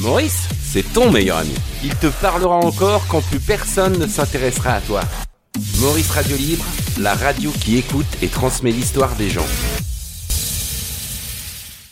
[0.00, 1.54] Maurice, c'est ton meilleur ami.
[1.82, 5.00] Il te parlera encore quand plus personne ne s'intéressera à toi.
[5.80, 6.64] Maurice Radio Libre,
[7.00, 9.46] la radio qui écoute et transmet l'histoire des gens.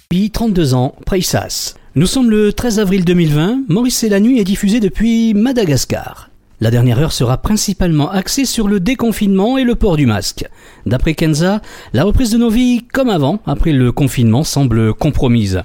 [0.08, 1.74] Puis 32 ans, Preissas.
[1.96, 6.30] Nous sommes le 13 avril 2020, Maurice et la nuit est diffusé depuis Madagascar.
[6.60, 10.46] La dernière heure sera principalement axée sur le déconfinement et le port du masque.
[10.86, 11.60] D'après Kenza,
[11.92, 15.64] la reprise de nos vies comme avant, après le confinement, semble compromise.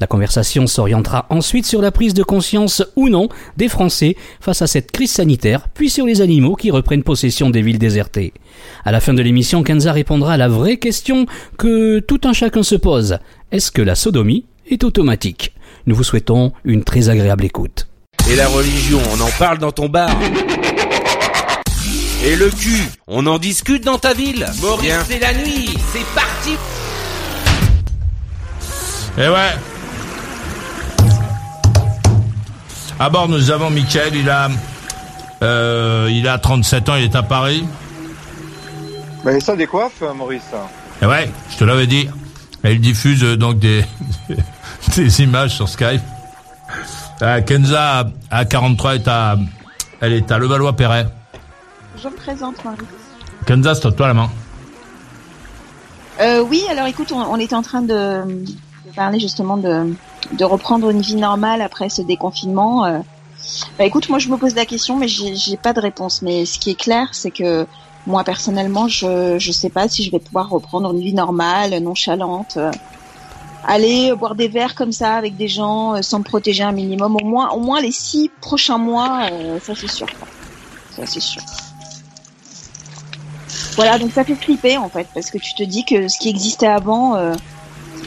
[0.00, 4.66] La conversation s'orientera ensuite sur la prise de conscience ou non des Français face à
[4.66, 8.32] cette crise sanitaire, puis sur les animaux qui reprennent possession des villes désertées.
[8.84, 11.26] À la fin de l'émission, Kenza répondra à la vraie question
[11.56, 13.18] que tout un chacun se pose.
[13.50, 15.54] Est-ce que la sodomie est automatique?
[15.86, 17.88] Nous vous souhaitons une très agréable écoute.
[18.30, 20.10] Et la religion, on en parle dans ton bar
[22.24, 26.56] Et le cul, on en discute dans ta ville Maurice, c'est la nuit, c'est parti
[29.16, 29.77] Eh ouais.
[33.00, 34.48] À bord, nous avons Michael, il a,
[35.42, 37.64] euh, il a 37 ans, il est à Paris.
[39.24, 40.42] Mais ça décoiffe, Maurice.
[41.00, 42.08] Et ouais, je te l'avais dit.
[42.64, 43.84] Et il diffuse euh, donc des,
[44.96, 46.02] des images sur Skype.
[47.22, 49.36] Euh, Kenza, à 43, est à,
[50.00, 51.06] elle est à Levallois-Perret.
[52.02, 52.78] Je me présente, Marie.
[53.46, 54.30] Kenza, c'est toi la main.
[56.20, 58.22] Euh, oui, alors écoute, on, on était en train de,
[58.98, 59.94] parler justement de,
[60.32, 62.84] de reprendre une vie normale après ce déconfinement.
[62.84, 62.98] Euh,
[63.78, 66.20] bah écoute, moi je me pose la question, mais j'ai pas de réponse.
[66.20, 67.64] Mais ce qui est clair, c'est que
[68.06, 72.56] moi personnellement, je je sais pas si je vais pouvoir reprendre une vie normale, nonchalante,
[72.56, 72.72] euh,
[73.64, 77.12] aller boire des verres comme ça avec des gens euh, sans me protéger un minimum.
[77.22, 79.12] Au moins, au moins les six prochains mois,
[79.62, 80.08] ça c'est sûr.
[80.96, 81.42] Ça c'est sûr.
[83.76, 86.28] Voilà, donc ça fait flipper en fait, parce que tu te dis que ce qui
[86.28, 87.14] existait avant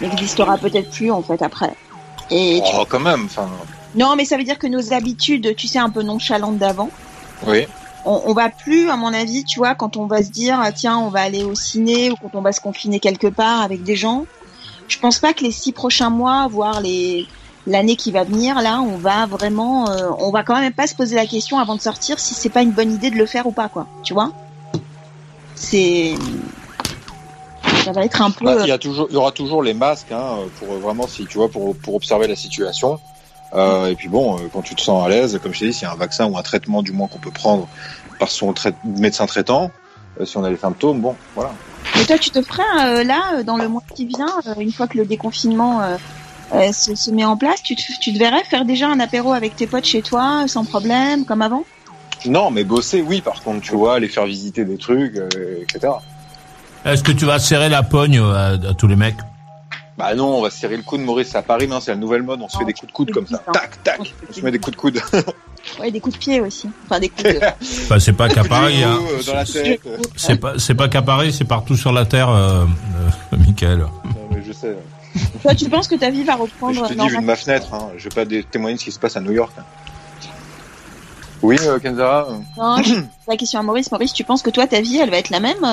[0.02, 1.74] n'existera peut-être plus en fait après.
[2.30, 3.50] Et tu- Oh, quand même, enfin,
[3.96, 6.90] non, mais ça veut dire que nos habitudes, tu sais, un peu nonchalantes d'avant,
[7.46, 7.68] oui.
[8.06, 10.72] on, on va plus, à mon avis, tu vois, quand on va se dire, ah,
[10.72, 13.84] tiens, on va aller au ciné ou quand on va se confiner quelque part avec
[13.84, 14.26] des gens.
[14.88, 17.28] Je pense pas que les six prochains mois, voire les
[17.68, 20.96] l'année qui va venir, là, on va vraiment, euh, on va quand même pas se
[20.96, 23.46] poser la question avant de sortir si c'est pas une bonne idée de le faire
[23.46, 23.86] ou pas, quoi.
[24.04, 24.32] Tu vois?
[25.56, 26.16] C'est
[27.84, 28.46] ça va être un peu.
[28.46, 31.08] Bah, il y a toujours, il y aura toujours les masques, hein, pour euh, vraiment,
[31.08, 33.00] si tu vois, pour pour observer la situation.
[33.54, 35.74] Euh, et puis bon, euh, quand tu te sens à l'aise, comme je t'ai dit,
[35.74, 37.68] s'il y a un vaccin ou un traitement du moins qu'on peut prendre
[38.18, 39.72] par son trai- médecin traitant,
[40.20, 41.52] euh, si on a les symptômes, bon, voilà.
[41.98, 44.72] Mais toi, tu te ferais euh, là, euh, dans le mois qui vient, euh, une
[44.72, 45.98] fois que le déconfinement euh,
[46.54, 49.34] euh, se, se met en place, tu te, tu te verrais faire déjà un apéro
[49.34, 51.66] avec tes potes chez toi, sans problème, comme avant?
[52.26, 55.28] Non, mais bosser, oui, par contre, tu vois, aller faire visiter des trucs, euh,
[55.64, 55.94] etc.
[56.86, 59.18] Est-ce que tu vas serrer la pogne euh, à, à tous les mecs
[59.98, 62.24] Bah non, on va se serrer le coude, Maurice, à Paris, non, c'est la nouvelle
[62.24, 63.40] mode, on se fait des coups de coude comme ça.
[63.54, 65.02] Tac, tac, on se met des coups de coude.
[65.80, 66.68] Ouais, des coups de pied aussi.
[66.86, 67.40] Enfin, des coups de...
[67.84, 68.84] Enfin, c'est pas qu'à Paris.
[68.84, 68.98] Hein.
[69.30, 69.44] Euh.
[70.16, 72.66] C'est pas, c'est pas qu'à Paris, c'est partout sur la terre, euh,
[73.34, 73.78] euh, Michael.
[73.78, 73.88] Non,
[74.32, 74.76] mais je sais.
[75.44, 77.76] Toi, tu penses que ta vie va Je reprendre te dis, vu de ma fenêtre,
[77.76, 79.52] hein, je vais pas témoigner de ce qui se passe à New York.
[79.60, 79.64] hein.
[81.44, 82.26] Oui, euh, Kenza.
[82.28, 83.92] euh, Non, je pose la question à Maurice.
[83.92, 85.64] Maurice, tu penses que toi, ta vie, elle va être la même?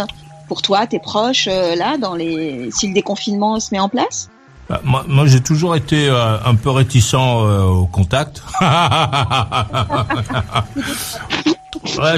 [0.48, 2.70] Pour toi, tes proches, euh, là, dans les...
[2.72, 4.30] si le déconfinement se met en place?
[4.68, 8.42] Bah, moi, moi j'ai toujours été euh, un peu réticent euh, au contact.
[8.60, 8.66] ouais,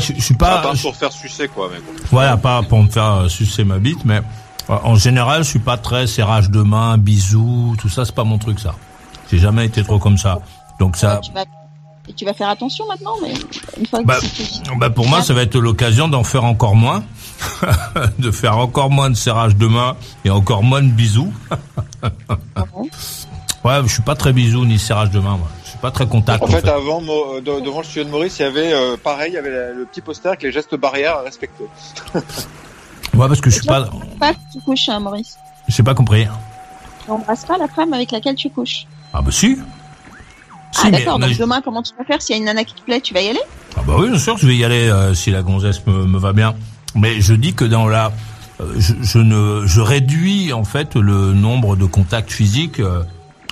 [0.01, 1.69] je, je suis à pas, part pour faire sucer, quoi.
[1.73, 1.93] Mais bon.
[2.11, 4.21] voilà, pas pour me faire sucer ma bite, mais
[4.69, 8.25] euh, en général, je suis pas très serrage de main, bisous, tout ça, c'est pas
[8.25, 8.75] mon truc ça.
[9.31, 10.41] J'ai jamais été trop comme ça.
[10.81, 11.21] Donc ça.
[12.10, 13.32] Et tu vas faire attention maintenant, mais
[13.78, 14.19] une fois que Bah,
[14.78, 17.04] bah pour moi, ça va être l'occasion d'en faire encore moins,
[18.19, 19.94] de faire encore moins de serrage de main
[20.25, 21.32] et encore moins de bisous.
[23.65, 25.47] ouais, je suis pas très bisous ni serrage de main, moi.
[25.65, 26.43] Je suis pas très contact.
[26.43, 28.97] En fait, avant, Mo- euh, de- devant le studio de Maurice, il y avait, euh,
[28.97, 31.65] pareil, il y avait le petit poster avec les gestes barrières à respecter.
[33.12, 33.88] Ouais, parce que je suis pas,
[34.20, 35.37] pas que tu couches, hein, Maurice?
[35.66, 36.26] j'ai pas compris.
[37.04, 38.87] Tu n'embrasses pas la femme avec laquelle tu couches?
[39.12, 39.59] Ah bah si.
[40.72, 42.64] Si, ah d'accord, donc je- demain, comment tu vas faire S'il y a une nana
[42.64, 43.40] qui te plaît, tu vas y aller?
[43.76, 46.19] Ah bah oui, bien sûr, je vais y aller euh, si la gonzesse me, me
[46.19, 46.55] va bien.
[46.94, 48.12] Mais je dis que dans la,
[48.61, 53.02] euh, je, je ne, je réduis en fait le nombre de contacts physiques euh,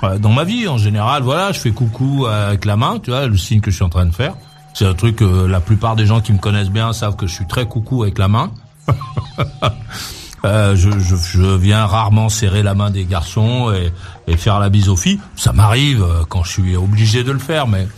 [0.04, 1.22] euh, dans ma vie en général.
[1.22, 3.88] Voilà, je fais coucou avec la main, tu vois, le signe que je suis en
[3.90, 4.34] train de faire.
[4.74, 7.34] C'est un truc que la plupart des gens qui me connaissent bien savent que je
[7.34, 8.50] suis très coucou avec la main.
[10.44, 13.92] Euh, je, je, je viens rarement serrer la main des garçons et,
[14.28, 15.20] et faire la bise aux filles.
[15.36, 17.88] Ça m'arrive euh, quand je suis obligé de le faire, mais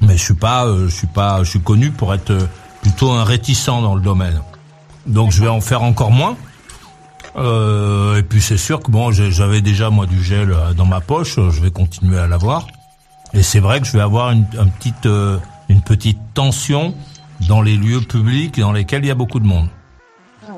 [0.00, 2.46] mais je suis pas, euh, je suis pas, je suis connu pour être euh,
[2.82, 4.40] plutôt un réticent dans le domaine.
[5.06, 6.36] Donc je vais en faire encore moins.
[7.36, 11.60] Et puis c'est sûr que bon, j'avais déjà moi du gel dans ma poche, je
[11.60, 12.66] vais continuer à l'avoir.
[13.32, 15.08] Et c'est vrai que je vais avoir une, un petite,
[15.68, 16.94] une petite tension
[17.46, 19.68] dans les lieux publics dans lesquels il y a beaucoup de monde.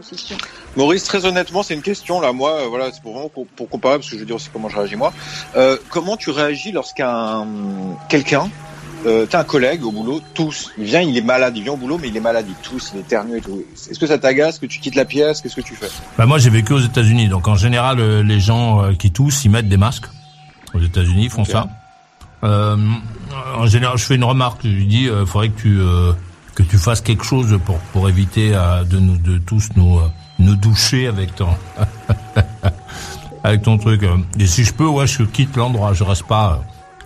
[0.03, 0.37] C'est sûr.
[0.77, 2.33] Maurice, très honnêtement, c'est une question là.
[2.33, 4.49] Moi, euh, voilà, c'est pour vraiment pour, pour comparer parce que je veux dire aussi
[4.53, 5.13] comment je réagis moi.
[5.57, 7.47] Euh, comment tu réagis lorsqu'un
[8.09, 8.49] quelqu'un,
[9.07, 11.77] euh, t'as un collègue au boulot, tous, il vient, il est malade, il vient au
[11.77, 13.63] boulot, mais il est malade, il tousse, il éternue et tout.
[13.91, 15.89] Est-ce que ça t'agace, que tu quittes la pièce, qu'est-ce que tu fais?
[16.19, 19.51] Bah moi j'ai vécu aux États-Unis, donc en général euh, les gens qui toussent, ils
[19.51, 20.07] mettent des masques.
[20.73, 21.69] Aux États-Unis, ils font ça.
[22.45, 22.77] Euh,
[23.57, 24.61] en général, je fais une remarque.
[24.65, 26.13] Je lui dis, euh, faudrait que tu euh,
[26.63, 30.09] que tu fasses quelque chose pour pour éviter euh, de nous de tous nous euh,
[30.39, 31.49] nous doucher avec ton
[33.45, 34.03] avec ton truc.
[34.39, 35.93] Et si je peux, ouais, je quitte l'endroit.
[35.93, 36.57] Je reste pas euh,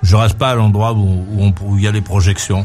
[0.02, 1.24] je reste pas à l'endroit où
[1.62, 2.64] où, il y a les projections.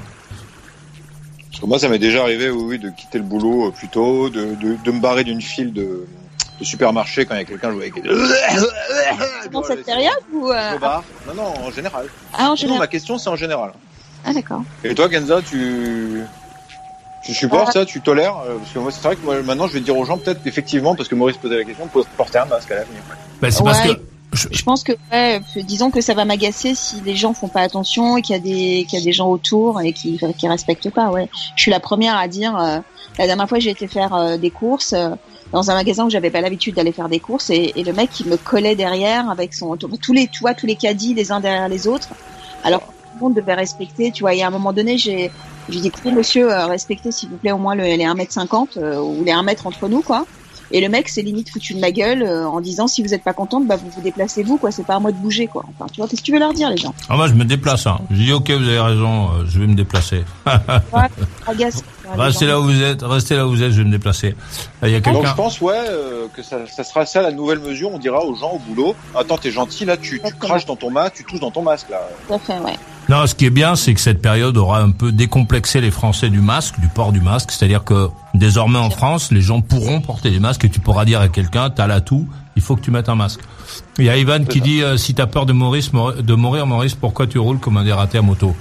[1.49, 4.29] Parce que moi, ça m'est déjà arrivé, oui, oui, de quitter le boulot plus tôt,
[4.29, 6.05] de, de, de me barrer d'une file de,
[6.59, 7.93] de supermarché quand il y a quelqu'un avec.
[9.51, 11.03] Dans cette période ou euh, Je me barre.
[11.27, 12.05] Non, non, en général.
[12.33, 12.79] Ah, en Non, général.
[12.79, 13.71] ma question, c'est en général.
[14.25, 14.63] Ah, d'accord.
[14.83, 16.21] Et toi, Genza, tu,
[17.21, 19.73] tu supportes ça, tu tolères Euh, Parce que moi, c'est vrai que moi, maintenant, je
[19.73, 22.45] vais dire aux gens, peut-être, effectivement, parce que Maurice posait la question, de porter un
[22.45, 23.01] masque à l'avenir.
[23.41, 23.95] Ben, c'est parce Ouais.
[23.95, 24.01] que
[24.33, 27.47] je- Je pense que, ouais, euh, disons que ça va m'agacer si les gens font
[27.47, 30.19] pas attention et qu'il y a des, qu'il y a des gens autour et qui,
[30.37, 31.09] qui respectent pas.
[31.09, 32.55] Ouais, je suis la première à dire.
[32.57, 32.79] euh,
[33.17, 35.09] la dernière fois, j'ai été faire euh, des courses euh,
[35.51, 38.19] dans un magasin où j'avais pas l'habitude d'aller faire des courses et, et le mec
[38.19, 41.39] il me collait derrière avec son tous les, tu vois, tous les caddies les uns
[41.39, 42.09] derrière les autres.
[42.63, 42.83] Alors
[43.15, 44.11] le monde devait respecter.
[44.11, 45.31] Tu vois, et à un moment donné, j'ai,
[45.69, 48.99] j'ai dit écoutez monsieur, euh, respectez s'il vous plaît au moins le, les 1m50 euh,
[48.99, 50.25] ou les 1 mètre entre nous quoi.
[50.71, 53.23] Et le mec s'est limite foutu de ma gueule euh, en disant si vous êtes
[53.23, 55.65] pas contente, bah vous vous déplacez vous quoi, c'est pas à moi de bouger quoi.
[55.67, 56.93] Enfin, tu vois, qu'est-ce que tu veux leur dire les gens?
[57.09, 57.87] Ah, moi je me déplace.
[57.87, 57.99] Hein.
[58.11, 60.23] Je dis ok, vous avez raison, euh, je vais me déplacer.
[61.47, 61.83] Agace.
[62.17, 64.35] Restez là où vous êtes, restez là où vous êtes, je vais me déplacer.
[64.83, 65.29] Il y a Donc, quelqu'un.
[65.29, 67.91] je pense, ouais, euh, que ça, ça sera ça la nouvelle mesure.
[67.93, 70.91] On dira aux gens au boulot, attends, t'es gentil, là, tu, tu craches dans ton
[70.91, 72.01] masque, tu tousses dans ton masque, là.
[72.27, 72.77] Tout à fait, ouais.
[73.09, 76.29] Non, ce qui est bien, c'est que cette période aura un peu décomplexé les Français
[76.29, 77.51] du masque, du port du masque.
[77.51, 81.19] C'est-à-dire que désormais en France, les gens pourront porter des masques et tu pourras dire
[81.19, 83.39] à quelqu'un, t'as l'atout, il faut que tu mettes un masque.
[83.97, 84.63] Il y a Ivan qui ça.
[84.63, 87.77] dit, euh, si t'as peur de, Maurice, Maur- de mourir, Maurice, pourquoi tu roules comme
[87.77, 88.55] un dératé à moto?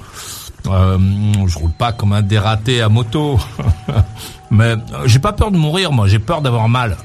[0.71, 0.99] Euh,
[1.47, 3.39] Je roule pas comme un dératé à moto.
[4.51, 4.77] mais euh,
[5.07, 6.07] j'ai pas peur de mourir, moi.
[6.09, 6.97] J'ai peur d'avoir mal.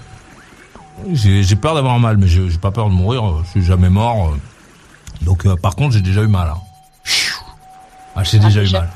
[1.12, 3.24] J'ai peur d'avoir mal, mais j'ai pas peur de mourir.
[3.46, 4.34] Je suis jamais mort.
[5.22, 6.50] Donc, euh, par contre, j'ai déjà eu mal.
[6.50, 6.62] hein.
[8.16, 8.90] Ah, j'ai Ah, déjà eu mal.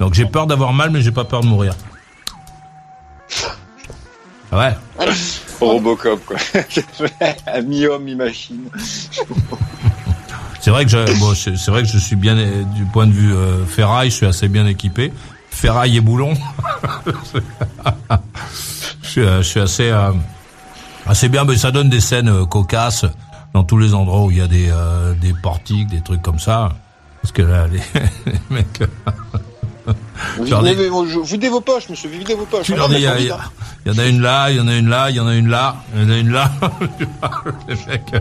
[0.00, 1.74] Donc j'ai peur d'avoir mal, mais j'ai pas peur de mourir.
[4.52, 5.06] Ah Ouais.
[5.60, 6.36] Robocop, quoi.
[7.62, 8.68] mi-homme, mi-machine.
[10.66, 13.32] C'est vrai que je, bon, c'est vrai que je suis bien du point de vue
[13.32, 15.12] euh, ferraille, je suis assez bien équipé.
[15.48, 16.34] Ferraille et boulon.
[19.00, 20.10] je, suis, euh, je suis assez euh,
[21.06, 23.04] assez bien, mais ça donne des scènes cocasses
[23.54, 24.72] dans tous les endroits où il y a des
[25.20, 26.72] des portiques, des trucs comme ça.
[27.22, 27.78] Parce que là, les,
[28.26, 28.82] les mecs.
[30.40, 32.66] Videz, vos- videz vos poches, monsieur, videz vos poches.
[32.66, 33.38] Tu leur non, dis, il y, y hein.
[33.86, 35.36] y en a une là, il y en a une là, il y en a
[35.36, 36.50] une là, il y en a une là.
[37.68, 38.12] Les mecs,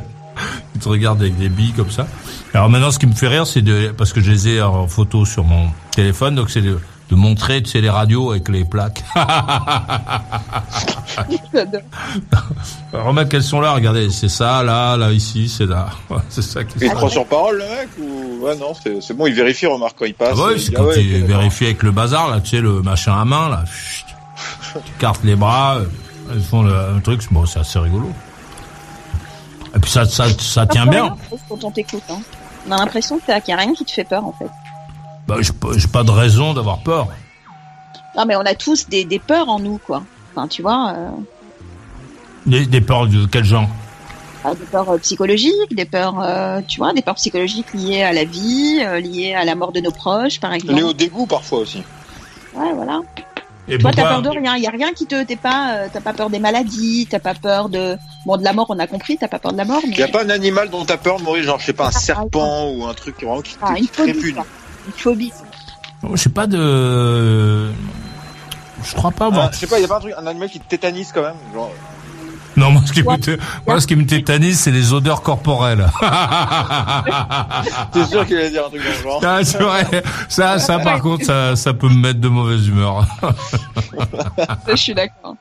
[0.75, 2.07] ils te regardent avec des billes comme ça.
[2.53, 4.87] Alors maintenant, ce qui me fait rire, c'est de, parce que je les ai en
[4.87, 6.79] photo sur mon téléphone, donc c'est de,
[7.09, 9.03] de montrer, tu sais, les radios avec les plaques.
[12.93, 15.87] Remarque qu'elles sont là, regardez, c'est ça, là, là, ici, c'est là.
[16.29, 19.33] C'est ça qui Il prend sur parole, le mec, ou, ouais, non, c'est bon, il
[19.33, 20.37] vérifie, remarque, quand il passe.
[20.37, 21.27] Ah ouais, il c'est quand ah ouais, d'accord.
[21.37, 23.63] vérifies avec le bazar, là, tu sais, le machin à main, là.
[23.65, 24.05] Chut.
[24.85, 25.85] tu cartes les bras, euh,
[26.35, 28.11] ils font le, un truc, c'est- bon, c'est assez rigolo.
[29.75, 31.15] Et puis ça, ça, ça tient bien.
[31.49, 32.19] Quand on t'écoute, hein.
[32.67, 34.49] On a l'impression qu'il n'y a rien qui te fait peur, en fait.
[35.27, 37.07] Bah, j'ai pas- de raison d'avoir peur.
[38.17, 40.03] Non, mais on a tous des, des peurs en nous, quoi.
[40.31, 41.09] Enfin, tu vois, euh,
[42.45, 43.67] Des, des peurs de quel genre?
[44.43, 48.13] Ah, des peurs euh, psychologiques, des peurs, euh, tu vois, des peurs psychologiques liées à
[48.13, 50.75] la vie, euh, liées à la mort de nos proches, par exemple.
[50.75, 51.83] Lié au dégoût, parfois, aussi.
[52.55, 53.01] Ouais, voilà.
[53.67, 54.55] Et Toi, t'as peur de rien.
[54.57, 57.19] Il y a rien qui te, t'es pas, euh, t'as pas peur des maladies, t'as
[57.19, 59.65] pas peur de, bon, de la mort, on a compris, t'as pas peur de la
[59.65, 61.65] mort, mais Il y a pas un animal dont t'as peur de mourir, genre, je
[61.65, 64.11] sais pas, un Ah, serpent ou un truc vraiment qui, Ah, qui une te phobie,
[64.11, 64.35] répugne.
[64.35, 64.45] quoi.
[64.87, 65.33] une phobie.
[66.13, 67.71] Je sais pas de.
[68.83, 69.45] Je crois pas avoir.
[69.47, 71.11] Ah, je sais pas, il y a pas un truc, un animal qui te tétanise
[71.11, 71.71] quand même, genre.
[72.57, 73.17] Non, moi, ce qui me, Ouais.
[73.17, 75.85] té- moi, ce qui me tétanise, c'est les odeurs corporelles.
[77.91, 79.21] T'es sûr qu'il allait dire un truc dans le genre.
[79.25, 80.03] Ah, c'est vrai.
[80.29, 83.05] Ça, ça, par contre, ça, ça peut me mettre de mauvaise humeur.
[84.67, 85.35] Je suis d'accord.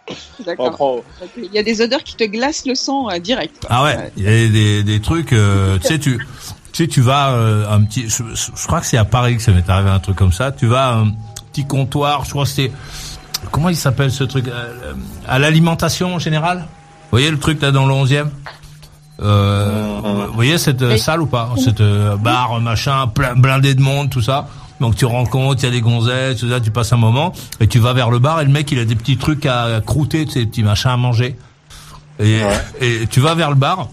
[1.36, 3.64] Il y a des odeurs qui te glacent le sang euh, direct.
[3.70, 6.18] Ah ouais, il y a des, des trucs, euh, tu sais, tu,
[6.72, 9.42] tu sais, tu vas euh, un petit, je, je crois que c'est à Paris que
[9.42, 10.52] ça m'est arrivé un truc comme ça.
[10.52, 11.12] Tu vas à un
[11.52, 12.72] petit comptoir, je crois que c'est,
[13.50, 14.92] comment il s'appelle ce truc, euh,
[15.26, 16.66] à l'alimentation en général?
[17.04, 18.26] Vous voyez le truc là dans le 11e
[19.22, 21.50] Euh, Vous voyez cette euh, salle ou pas?
[21.56, 24.48] Cette euh, bar, machin, plein, blindé de monde, tout ça.
[24.80, 27.68] Donc tu rencontres, il y a des gonzesses, tout ça, tu passes un moment, et
[27.68, 30.24] tu vas vers le bar, et le mec, il a des petits trucs à croûter,
[30.24, 31.36] des petits machins à manger.
[32.18, 32.40] Et,
[32.80, 33.88] et tu vas vers le bar,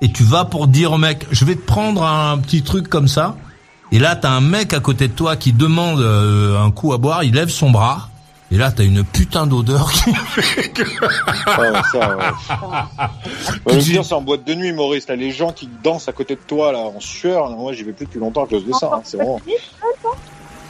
[0.00, 3.06] et tu vas pour dire au mec, je vais te prendre un petit truc comme
[3.06, 3.36] ça.
[3.92, 6.98] Et là, t'as un mec à côté de toi qui demande euh, un coup à
[6.98, 8.08] boire, il lève son bras.
[8.50, 10.82] Et là, t'as une putain d'odeur qui fait que...
[10.82, 13.80] Ouais, ça, ouais.
[14.02, 15.06] C'est en boîte de nuit, Maurice.
[15.08, 17.50] Là, les gens qui dansent à côté de toi, là, en sueur.
[17.50, 18.90] Moi, j'y vais plus depuis longtemps à cause de ça.
[18.94, 19.00] hein.
[19.04, 19.38] C'est vraiment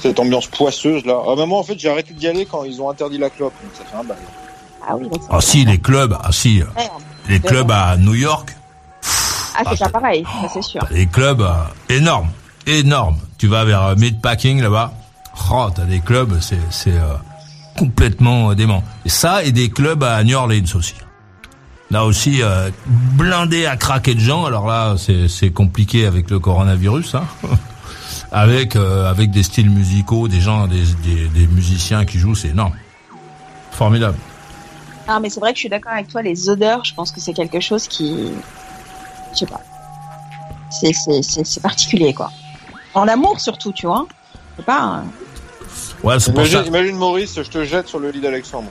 [0.01, 1.21] cette ambiance poisseuse, là.
[1.27, 3.53] Ah, mais moi, en fait, j'ai arrêté d'y aller quand ils ont interdit la clope.
[3.63, 4.17] Donc, ça fait un bail.
[4.89, 6.89] Ah oui, donc Ah si, les clubs, ah si, Merde.
[7.29, 8.57] les clubs à New York,
[9.57, 10.81] Ah, c'est pas pareil, ça c'est sûr.
[10.91, 11.53] les clubs euh,
[11.95, 12.31] énormes,
[12.67, 13.19] énormes.
[13.39, 14.93] Tu vas vers euh, Meatpacking là-bas,
[15.53, 17.17] oh, t'as des clubs, c'est c'est euh,
[17.79, 18.83] complètement euh, dément.
[19.05, 20.95] Et ça et des clubs à New Orleans aussi.
[21.91, 24.45] Là aussi, euh, blindé à craquer de gens.
[24.45, 27.25] Alors là, c'est compliqué avec le coronavirus, hein.
[28.33, 30.85] avec euh, avec des styles musicaux, des gens, des
[31.33, 32.75] des, musiciens qui jouent, c'est énorme,
[33.71, 34.19] formidable.
[35.07, 37.21] Ah, mais c'est vrai que je suis d'accord avec toi, les odeurs, je pense que
[37.21, 38.33] c'est quelque chose qui.
[39.33, 39.61] Je sais pas.
[40.71, 42.31] C'est, particulier, quoi.
[42.93, 44.07] En amour, surtout, tu vois.
[44.57, 44.99] C'est pas.
[44.99, 45.28] euh,
[46.03, 46.53] Ouais, c'est pour ça.
[46.53, 48.69] Imagine, imagine, Maurice, je te jette sur le lit d'Alexandre.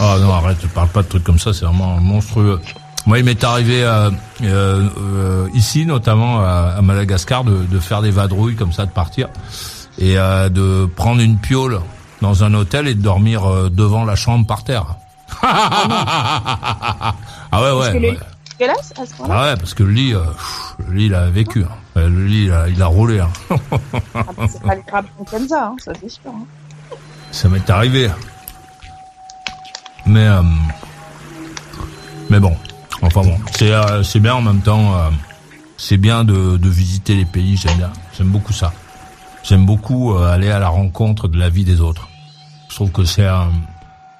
[0.00, 2.60] Ah non, arrête, parle pas de trucs comme ça, c'est vraiment monstrueux.
[3.06, 4.10] Moi, il m'est arrivé euh,
[4.42, 8.90] euh, euh, ici, notamment à, à Madagascar, de, de faire des vadrouilles comme ça, de
[8.90, 9.28] partir
[9.98, 11.80] et euh, de prendre une piole
[12.22, 14.86] dans un hôtel et de dormir euh, devant la chambre par terre.
[15.42, 17.14] ah
[17.52, 17.92] ouais, ouais.
[17.92, 18.18] que le- ouais.
[18.58, 21.14] dégueulasse à ce point-là Ah ouais, parce que le lit, euh, pff, le lit, il
[21.14, 21.62] a vécu.
[21.64, 21.68] hein.
[21.96, 23.20] Euh, Le lit, il a, il a roulé.
[23.20, 23.30] hein.
[24.14, 26.22] Ah, C'est pas le crabe comme ça, hein, ça c'est sûr.
[26.28, 26.44] hein.
[27.30, 28.10] Ça m'est arrivé.
[30.06, 30.42] Mais euh,
[32.30, 32.56] mais bon,
[33.02, 34.94] enfin bon, c'est euh, c'est bien en même temps.
[35.76, 37.56] c'est bien de, de visiter les pays.
[37.56, 37.92] J'aime bien.
[38.16, 38.72] J'aime beaucoup ça.
[39.42, 42.08] J'aime beaucoup aller à la rencontre de la vie des autres.
[42.70, 43.52] Je trouve que c'est un-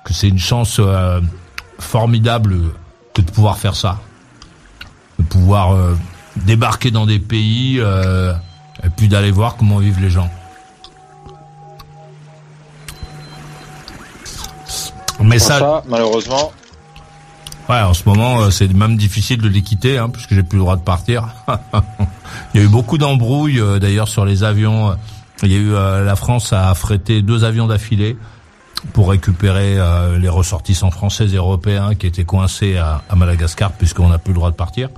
[0.05, 0.81] que c'est une chance
[1.79, 2.57] formidable
[3.15, 3.99] que de pouvoir faire ça,
[5.19, 5.75] de pouvoir
[6.37, 8.33] débarquer dans des pays euh,
[8.83, 10.31] et puis d'aller voir comment vivent les gens.
[15.21, 16.53] Mais ça, ça, malheureusement,
[17.69, 20.59] Ouais, en ce moment, euh, c'est même difficile de les quitter, hein, puisque j'ai plus
[20.59, 21.29] le droit de partir.
[22.55, 24.95] Il y a eu beaucoup d'embrouilles, euh, d'ailleurs, sur les avions.
[25.43, 28.17] Il y a eu euh, la France a affrété deux avions d'affilée
[28.93, 34.09] pour récupérer euh, les ressortissants français et européens qui étaient coincés à, à Madagascar, puisqu'on
[34.09, 34.91] n'a plus le droit de partir.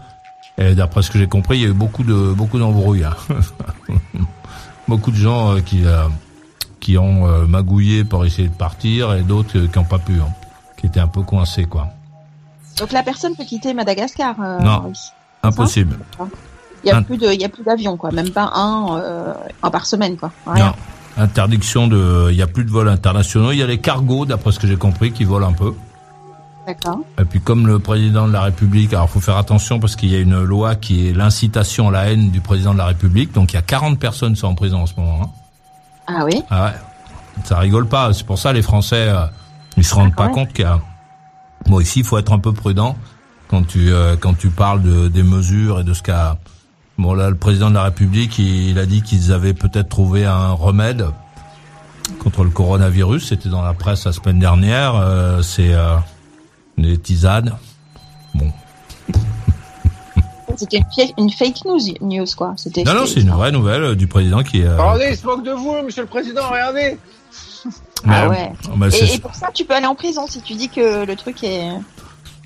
[0.58, 3.04] Et d'après ce que j'ai compris, il y a eu beaucoup de beaucoup d'embrouilles.
[3.04, 3.14] hein.
[4.88, 6.04] beaucoup de gens euh, qui euh,
[6.80, 10.28] qui ont euh, magouillé pour essayer de partir et d'autres qui n'ont pas pu, hein,
[10.76, 11.88] qui étaient un peu coincés, quoi.
[12.78, 14.92] Donc la personne peut quitter Madagascar, euh, Non.
[15.42, 15.98] Impossible.
[16.84, 18.10] Il y a Un- plus de, il y a plus d'avions, quoi.
[18.12, 20.30] Même pas un, euh, un par semaine, quoi.
[20.46, 20.66] Rien.
[20.66, 20.72] Non.
[21.24, 23.50] Interdiction de, il y a plus de vols internationaux.
[23.52, 25.72] Il y a les cargos, d'après ce que j'ai compris, qui volent un peu.
[26.66, 26.98] D'accord.
[27.20, 30.16] Et puis comme le président de la République, alors faut faire attention parce qu'il y
[30.16, 33.32] a une loi qui est l'incitation à la haine du président de la République.
[33.32, 35.20] Donc il y a 40 personnes qui sont en prison en ce moment.
[35.22, 35.30] hein.
[36.08, 36.42] Ah oui?
[36.50, 36.72] Ah ouais.
[37.44, 38.12] Ça rigole pas.
[38.12, 39.26] C'est pour ça les Français, euh,
[39.76, 40.80] ils se rendent Ah, pas compte qu'il y a.
[41.66, 42.96] Bon ici, il faut être un peu prudent
[43.48, 46.36] quand tu euh, quand tu parles de, des mesures et de ce qu'a.
[46.98, 50.24] Bon là, le président de la République, il, il a dit qu'ils avaient peut-être trouvé
[50.24, 51.06] un remède
[52.22, 53.28] contre le coronavirus.
[53.28, 54.94] C'était dans la presse la semaine dernière.
[54.96, 55.96] Euh, c'est euh,
[56.78, 57.52] des tisanes.
[58.34, 58.50] Bon.
[60.56, 62.54] C'était une, fake- une fake news, news quoi.
[62.56, 62.82] C'était.
[62.84, 64.62] Non, non, c'est une vraie nouvelle euh, du président qui.
[64.62, 66.98] Euh, Regardez, il se moque de vous, monsieur le président, regardez
[68.06, 68.52] Ah mais- ouais.
[68.76, 71.04] bah, c'est- Et, et pour ça, tu peux aller en prison si tu dis que
[71.04, 71.68] le truc est.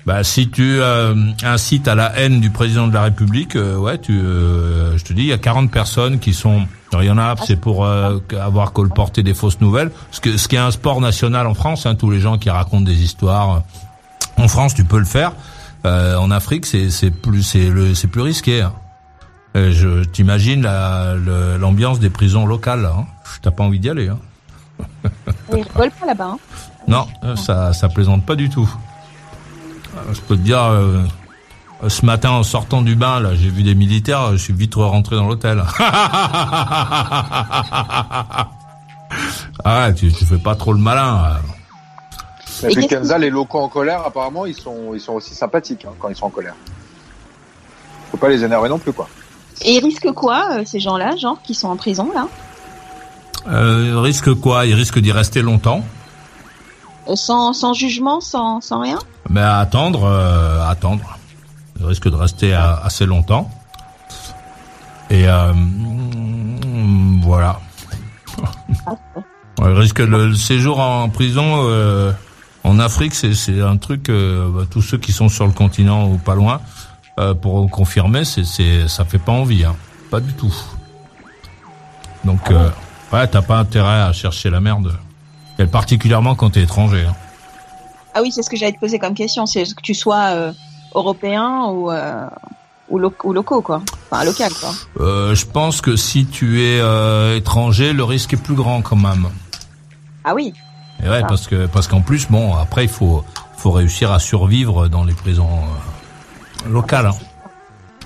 [0.05, 3.99] Bah si tu euh, incites à la haine du président de la République, euh, ouais,
[3.99, 6.63] tu, euh, je te dis, il y a 40 personnes qui sont.
[6.91, 9.91] alors, Il y en a, c'est pour euh, avoir colporté des fausses nouvelles.
[10.09, 12.49] Ce que ce qui est un sport national en France, hein, tous les gens qui
[12.49, 13.61] racontent des histoires.
[14.41, 15.33] En France, tu peux le faire.
[15.85, 18.61] Euh, en Afrique, c'est c'est plus c'est le c'est plus risqué.
[18.61, 18.73] hein.
[19.55, 21.15] Euh, je t'imagine la-
[21.59, 22.85] l'ambiance des prisons locales.
[22.85, 23.05] Hein.
[23.41, 24.09] T'as pas envie d'y aller.
[24.09, 24.19] Hein.
[25.51, 26.31] Ils rigolent pas là-bas.
[26.33, 26.37] Hein.
[26.87, 28.69] Non, euh, ça ça plaisante pas du tout.
[29.95, 31.03] Euh, Je peux te dire, euh,
[31.87, 35.15] ce matin en sortant du bain, là, j'ai vu des militaires, je suis vite rentré
[35.17, 35.63] dans l'hôtel.
[39.65, 41.37] ah, tu, tu fais pas trop le malin.
[42.63, 45.85] Mais Et puis Kenza, les locaux en colère, apparemment, ils sont, ils sont aussi sympathiques
[45.85, 46.55] hein, quand ils sont en colère.
[48.11, 49.07] Faut pas les énerver non plus, quoi.
[49.63, 52.27] Et ils risquent quoi, euh, ces gens-là, genre, qui sont en prison, là?
[53.47, 54.65] Euh, il risque quoi?
[54.65, 55.83] Il risque d'y rester longtemps.
[57.07, 58.99] Euh, sans, sans jugement, sans, sans rien?
[59.29, 61.17] Mais à attendre, euh, à attendre.
[61.79, 63.49] Il risque de rester assez longtemps.
[65.09, 65.51] Et euh,
[67.23, 67.59] voilà.
[69.59, 72.11] Il risque le, séjour en prison euh,
[72.63, 74.09] en Afrique, c'est un truc.
[74.09, 76.61] Euh, bah, tous ceux qui sont sur le continent ou pas loin
[77.19, 79.75] euh, pour confirmer, c'est ça fait pas envie, hein.
[80.09, 80.53] pas du tout.
[82.23, 82.69] Donc ah euh,
[83.13, 84.93] ouais, t'as pas intérêt à chercher la merde,
[85.57, 87.05] et particulièrement quand t'es étranger.
[87.09, 87.15] Hein.
[88.13, 90.53] Ah oui, c'est ce que j'allais te poser comme question, c'est que tu sois
[90.93, 91.89] européen ou
[92.91, 93.81] ou, locaux, quoi.
[94.09, 94.71] Enfin, local, quoi.
[94.99, 98.97] Euh, je pense que si tu es euh, étranger, le risque est plus grand quand
[98.97, 99.29] même.
[100.23, 100.53] Ah oui.
[101.03, 103.23] Et ouais, parce que parce qu'en plus, bon, après, il faut
[103.57, 107.07] faut réussir à survivre dans les prisons euh, locales.
[107.07, 107.15] Hein.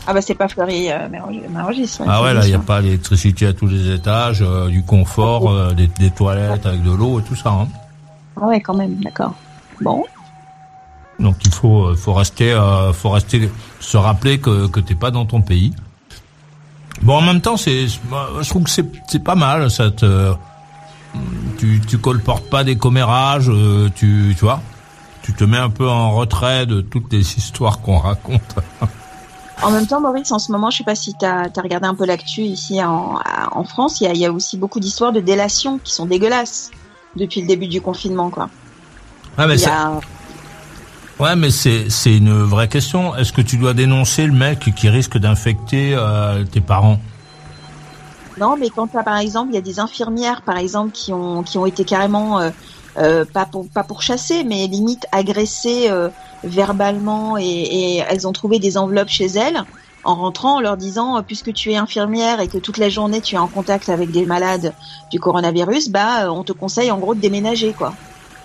[0.08, 1.08] Ah bah c'est pas Fleury euh,
[2.06, 5.74] Ah ouais, là, il n'y a pas l'électricité à tous les étages, euh, du confort,
[5.74, 7.50] des, des, toilettes avec de l'eau et tout ça.
[7.50, 7.68] Hein.
[8.40, 9.34] Ah ouais, quand même, d'accord.
[9.82, 10.06] Bon.
[11.20, 13.50] Donc il faut euh, faut rester euh, faut rester
[13.80, 15.74] se rappeler que que t'es pas dans ton pays.
[17.02, 20.34] Bon en même temps c'est je trouve que c'est c'est pas mal ça te
[21.57, 24.62] tu tu colportes pas des commérages euh, tu tu vois
[25.22, 28.55] tu te mets un peu en retrait de toutes les histoires qu'on raconte.
[29.63, 31.95] En même temps, Maurice, en ce moment, je sais pas si tu as, regardé un
[31.95, 33.19] peu l'actu ici en,
[33.51, 36.69] en France, il y a, y a, aussi beaucoup d'histoires de délation qui sont dégueulasses
[37.15, 38.50] depuis le début du confinement, quoi.
[39.38, 39.55] Ah, mais
[41.17, 43.15] Ouais, mais c'est c'est une vraie question.
[43.15, 47.00] Est-ce que tu dois dénoncer le mec qui risque d'infecter euh, tes parents?
[48.38, 51.58] Non, mais quand par exemple, il y a des infirmières, par exemple, qui ont qui
[51.58, 52.50] ont été carrément euh,
[52.98, 56.10] euh pas pour pas pour chasser, mais limite agressées euh,
[56.44, 59.63] verbalement et, et, elles ont trouvé des enveloppes chez elles
[60.04, 63.36] en rentrant en leur disant puisque tu es infirmière et que toute la journée tu
[63.36, 64.74] es en contact avec des malades
[65.12, 67.94] du coronavirus, bah on te conseille en gros de déménager quoi.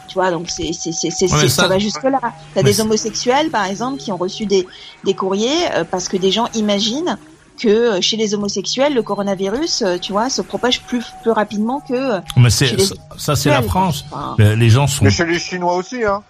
[0.08, 2.18] Tu vois donc c'est c'est c'est ça, ça, va jusque là
[2.54, 4.66] t'as des homosexuels par exemple qui ont reçu des
[5.04, 7.16] des courriers euh, parce que des gens imaginent
[7.60, 11.80] que euh, chez les homosexuels le coronavirus euh, tu vois se propage plus plus rapidement
[11.80, 12.76] que mais c'est
[13.16, 14.04] ça c'est la France.
[14.38, 16.22] les gens sont mais chez les chinois aussi hein.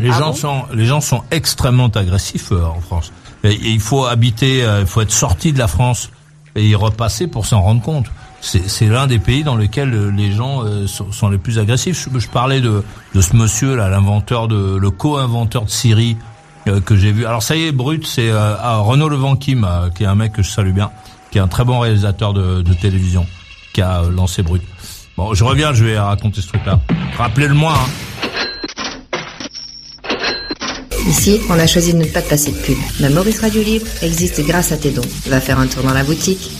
[0.00, 3.12] Les ah gens sont les gens sont extrêmement agressifs en France.
[3.44, 6.10] Et, il faut habiter il faut être sorti de la France
[6.56, 8.06] et y repasser pour s'en rendre compte.
[8.40, 12.06] C'est l'un des pays dans lesquels euh, les gens euh, sont, les plus agressifs.
[12.14, 12.84] Je, parlais de,
[13.14, 16.18] de ce monsieur là, l'inventeur de le co-inventeur de Siri
[16.68, 17.26] euh, que j'ai vu.
[17.26, 20.50] Alors ça y est, brut, c'est ah, Renaud Levanquim, qui est un mec que je
[20.50, 20.90] salue bien,
[21.30, 23.26] qui est un très bon réalisateur de, de télévision,
[23.72, 24.62] qui a lancé Brut.
[25.16, 26.80] Bon, je reviens, je vais raconter ce truc-là.
[27.16, 27.72] Rappelez-le-moi.
[27.72, 27.90] Hein.
[31.06, 32.78] Ici, on a choisi de ne pas te passer de pub.
[33.00, 35.02] Mais Maurice Radio Libre existe grâce à tes dons.
[35.26, 36.50] Va faire un tour dans la boutique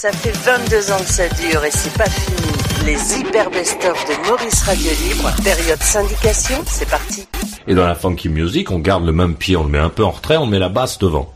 [0.00, 2.49] ça fait 22 ans que ça dure et c'est pas fini.
[2.84, 7.26] Les hyper best-of de Maurice Radio Libre, période syndication, c'est parti.
[7.66, 10.04] Et dans la funky music, on garde le même pied, on le met un peu
[10.04, 11.32] en retrait, on met la basse devant.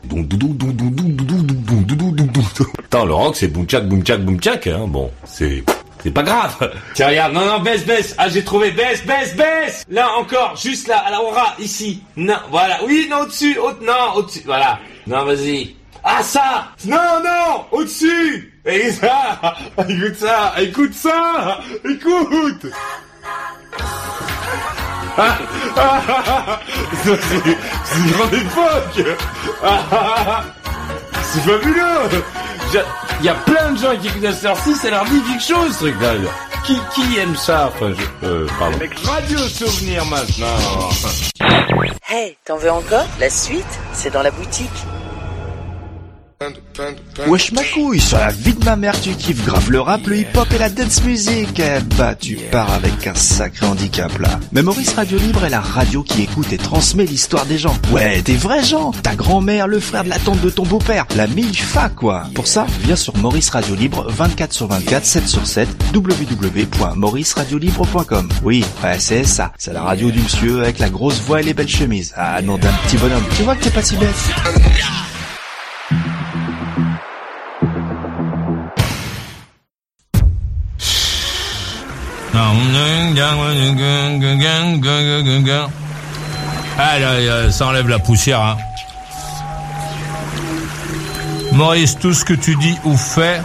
[2.83, 4.85] Attends, le rock c'est boom tchak, boom tchak, boom tchak, hein.
[4.87, 5.63] Bon, c'est
[6.03, 6.71] c'est pas grave.
[6.93, 8.15] Tiens, regarde, non, non, baisse, baisse.
[8.17, 9.85] Ah, j'ai trouvé, baisse, baisse, baisse.
[9.89, 12.01] Là encore, juste là, à la aura, ici.
[12.15, 12.77] Non, voilà.
[12.85, 14.79] Oui, non, au-dessus, au non, au-dessus, voilà.
[15.07, 15.75] Non, vas-y.
[16.07, 16.67] Ah, ça!
[16.85, 18.53] Non, non, au-dessus!
[18.63, 19.55] Et ça
[19.89, 22.67] Écoute ça Écoute ça Écoute!
[25.17, 25.37] Ah,
[27.03, 29.07] c'est une grande époque
[31.23, 32.21] C'est fabuleux
[33.21, 35.73] Il y a plein de gens qui écoutent cette heure-ci, ça leur dit quelque chose
[35.73, 36.13] ce truc-là.
[36.65, 37.71] Qui, qui aime ça?
[37.73, 38.77] Enfin, je, euh, pardon.
[39.05, 40.89] Radio Souvenir maintenant.
[42.09, 43.05] Hey, t'en veux encore?
[43.19, 44.69] La suite, c'est dans la boutique.
[47.27, 50.17] Wesh ma couille, sur la vie de ma mère tu kiffes grave le rap, le
[50.17, 51.47] hip-hop et la dance music.
[51.59, 54.37] Eh bah tu pars avec un sacré handicap là.
[54.51, 57.73] Mais Maurice Radio Libre est la radio qui écoute et transmet l'histoire des gens.
[57.91, 58.91] Ouais, des vrais gens.
[58.91, 62.23] Ta grand-mère, le frère de la tante de ton beau-père, la MILFA quoi.
[62.35, 68.27] Pour ça, viens sur Maurice Radio Libre 24 sur 24, 7 sur 7, www.mauriceradiolibre.com.
[68.43, 69.53] Oui, ouais c'est ça.
[69.57, 72.13] C'est la radio du monsieur avec la grosse voix et les belles chemises.
[72.17, 73.23] Ah non d'un petit bonhomme.
[73.37, 74.09] Tu vois que t'es pas si bête.
[86.77, 88.41] Ah euh, là, ça enlève la poussière.
[88.41, 88.57] Hein.
[91.53, 93.41] Maurice, tout ce que tu dis ou fais,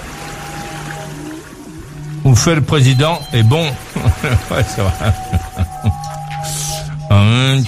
[2.24, 3.64] ou fait le président est bon.
[7.10, 7.64] Hum,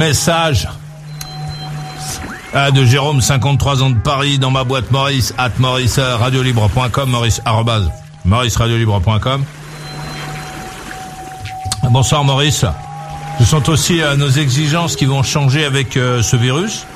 [0.00, 0.66] message
[2.54, 7.10] ah, de Jérôme, 53 ans de Paris, dans ma boîte Maurice, at Maurice euh, radiolibre.com,
[7.10, 7.90] Maurice, arrobase,
[8.24, 8.58] Maurice.
[11.90, 12.64] Bonsoir Maurice.
[13.40, 16.86] Ce sont aussi euh, nos exigences qui vont changer avec euh, ce virus.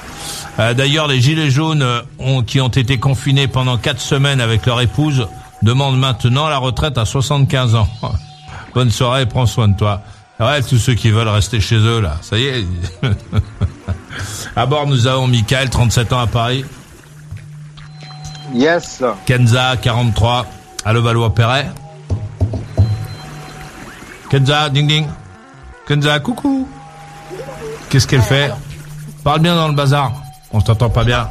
[0.59, 4.81] Euh, D'ailleurs, les gilets jaunes euh, qui ont été confinés pendant quatre semaines avec leur
[4.81, 5.29] épouse
[5.63, 7.89] demandent maintenant la retraite à 75 ans.
[8.75, 10.01] Bonne soirée, prends soin de toi.
[10.41, 12.65] Ouais, tous ceux qui veulent rester chez eux là, ça y est.
[14.57, 16.65] à bord, nous avons Michael, 37 ans à Paris.
[18.53, 19.03] Yes.
[19.27, 20.47] Kenza, 43,
[20.85, 21.71] à Levallois-Perret.
[24.31, 25.07] Kenza, ding ding.
[25.87, 26.69] Kenza, coucou.
[27.89, 28.53] Qu'est-ce qu'elle fait?
[29.23, 30.13] Parle bien dans le bazar.
[30.53, 31.29] On t'entend pas bien.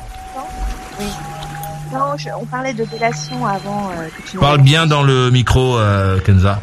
[1.92, 5.78] Non, je- on parlait de délation avant euh, que tu Parle bien dans le micro,
[5.78, 6.60] euh, Kenza.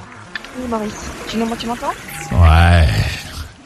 [0.59, 0.93] Oui, Maurice.
[1.29, 1.93] Tu, tu m'entends?
[2.33, 2.87] Ouais.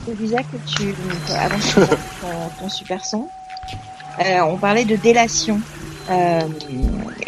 [0.06, 0.94] Je disais que tu,
[1.26, 3.26] que avant que tu ton, ton super son,
[4.24, 5.60] euh, on parlait de délation.
[6.10, 6.40] Euh,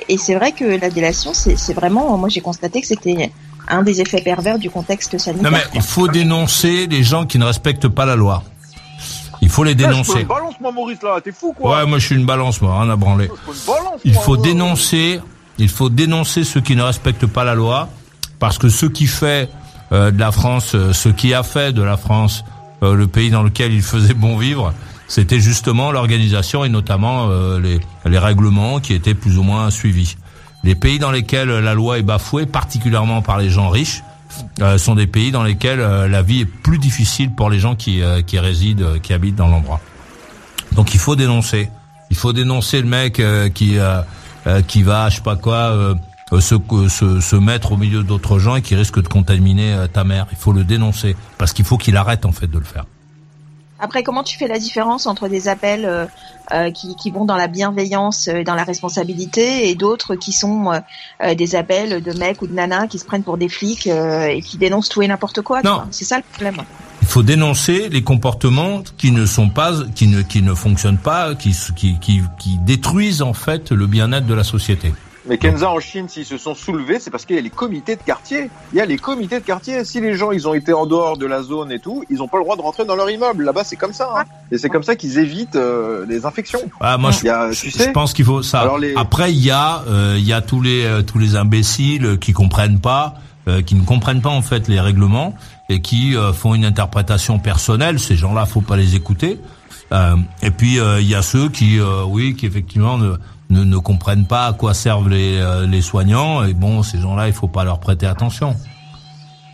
[0.09, 3.33] et c'est vrai que la délation, c'est vraiment, moi j'ai constaté que c'était
[3.69, 5.51] un des effets pervers du contexte sanitaire.
[5.51, 8.43] Non mais il faut dénoncer les gens qui ne respectent pas la loi.
[9.41, 10.25] Il faut les dénoncer.
[10.25, 12.91] balance moi Maurice là, t'es fou quoi Ouais, moi je suis une balance, moi, rien
[12.91, 13.29] à branler.
[13.67, 15.21] balance, Il faut dénoncer,
[15.59, 17.89] il faut dénoncer ceux qui ne respectent pas la loi,
[18.39, 19.49] parce que ce qui fait
[19.93, 22.45] euh, de la France, euh, ce qui a fait de la France
[22.83, 24.75] euh, le pays dans lequel il faisait bon vivre,
[25.09, 30.17] c'était justement l'organisation et notamment euh, les, les règlements qui étaient plus ou moins suivis.
[30.65, 34.03] Les pays dans lesquels la loi est bafouée, particulièrement par les gens riches,
[34.61, 37.77] euh, sont des pays dans lesquels euh, la vie est plus difficile pour les gens
[37.77, 39.81] qui, euh, qui résident, euh, qui habitent dans l'endroit.
[40.73, 41.71] Donc il faut dénoncer.
[42.11, 44.01] Il faut dénoncer le mec euh, qui euh,
[44.47, 45.95] euh, qui va, je sais pas quoi, euh, euh,
[46.33, 46.57] se,
[46.89, 50.27] se, se mettre au milieu d'autres gens et qui risque de contaminer euh, ta mère.
[50.33, 52.85] Il faut le dénoncer parce qu'il faut qu'il arrête en fait de le faire.
[53.79, 56.07] Après, comment tu fais la différence entre des appels euh,
[56.53, 60.73] euh, qui, qui vont dans la bienveillance, euh, dans la responsabilité, et d'autres qui sont
[60.73, 60.79] euh,
[61.23, 64.29] euh, des appels de mecs ou de nanas qui se prennent pour des flics euh,
[64.29, 65.83] et qui dénoncent tout et n'importe quoi Non.
[65.91, 66.57] C'est ça le problème.
[67.03, 71.35] Il faut dénoncer les comportements qui ne sont pas, qui ne qui ne fonctionnent pas,
[71.35, 74.93] qui qui qui, qui détruisent en fait le bien-être de la société.
[75.29, 77.97] Mais Kenza en Chine, s'ils se sont soulevés, c'est parce qu'il y a les comités
[77.97, 78.49] de quartier.
[78.73, 79.85] Il y a les comités de quartier.
[79.85, 82.29] Si les gens ils ont été en dehors de la zone et tout, ils ont
[82.29, 83.45] pas le droit de rentrer dans leur immeuble.
[83.45, 84.09] Là-bas, c'est comme ça.
[84.17, 84.25] hein.
[84.53, 86.61] Et c'est comme ça qu'ils évitent euh, les infections.
[86.81, 88.61] Ah, moi, je, a, je- tu je sais, pense qu'il faut ça.
[88.61, 91.35] Alors, les- Après, il y a, euh, il y a tous les euh, tous les
[91.35, 93.15] imbéciles qui comprennent pas,
[93.49, 95.35] euh, qui ne comprennent pas en fait les règlements
[95.69, 97.99] et qui euh, font une interprétation personnelle.
[97.99, 99.41] Ces gens-là, faut pas les écouter.
[99.93, 103.15] Euh, et puis euh, il y a ceux qui, euh, oui, qui effectivement ne,
[103.51, 106.45] ne ne comprennent pas à quoi servent les euh, les soignants.
[106.45, 108.57] Et bon, ces gens-là, il faut pas leur prêter attention.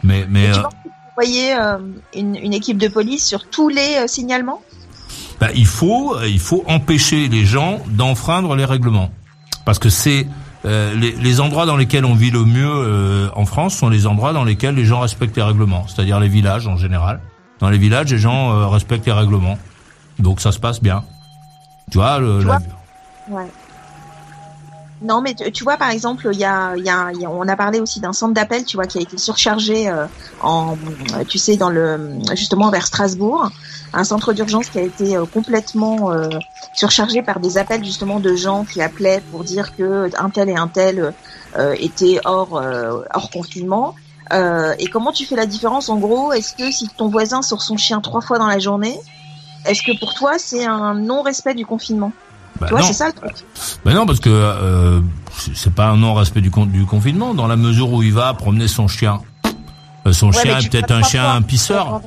[0.03, 0.73] Mais mais Et tu euh, penses
[1.13, 1.79] envoyer euh,
[2.15, 4.63] une, une équipe de police sur tous les euh, signalements?
[5.41, 9.11] Ben, il faut il faut empêcher les gens d'enfreindre les règlements
[9.65, 10.27] parce que c'est
[10.65, 14.07] euh, les, les endroits dans lesquels on vit le mieux euh, en France sont les
[14.07, 17.21] endroits dans lesquels les gens respectent les règlements, c'est-à-dire les villages en général.
[17.59, 19.59] Dans les villages, les gens euh, respectent les règlements,
[20.21, 21.03] donc ça se passe bien.
[21.91, 22.59] Tu vois, le, Tu la-
[23.31, 23.47] Ouais.
[25.03, 26.75] Non, mais tu, vois, par exemple, il y a,
[27.29, 30.07] on a parlé aussi d'un centre d'appel, tu vois, qui a été surchargé euh,
[30.41, 30.79] en,
[31.29, 33.51] tu sais, dans le, justement vers Strasbourg,
[33.93, 36.29] un centre d'urgence qui a été euh, complètement euh,
[36.73, 40.57] surchargé par des appels justement de gens qui appelaient pour dire que un tel et
[40.57, 41.13] un tel
[41.75, 42.63] étaient hors,
[43.13, 43.95] hors confinement.
[44.31, 45.89] Et comment tu fais la différence?
[45.89, 48.99] En gros Est-ce que si ton voisin sort son chien trois fois dans la journée,
[49.67, 52.13] est-ce que pour toi c'est un non-respect du confinement?
[52.61, 52.87] Bah Tu vois, non.
[52.87, 53.33] c'est ça le truc.
[53.85, 55.01] Ben non, parce que euh,
[55.55, 58.69] c'est- pas un non-respect du, con- du confinement, dans la mesure où il va promener
[58.69, 59.21] son chien.
[60.07, 62.01] Euh, son Ouais, chien est peut-être un chien un pisseur.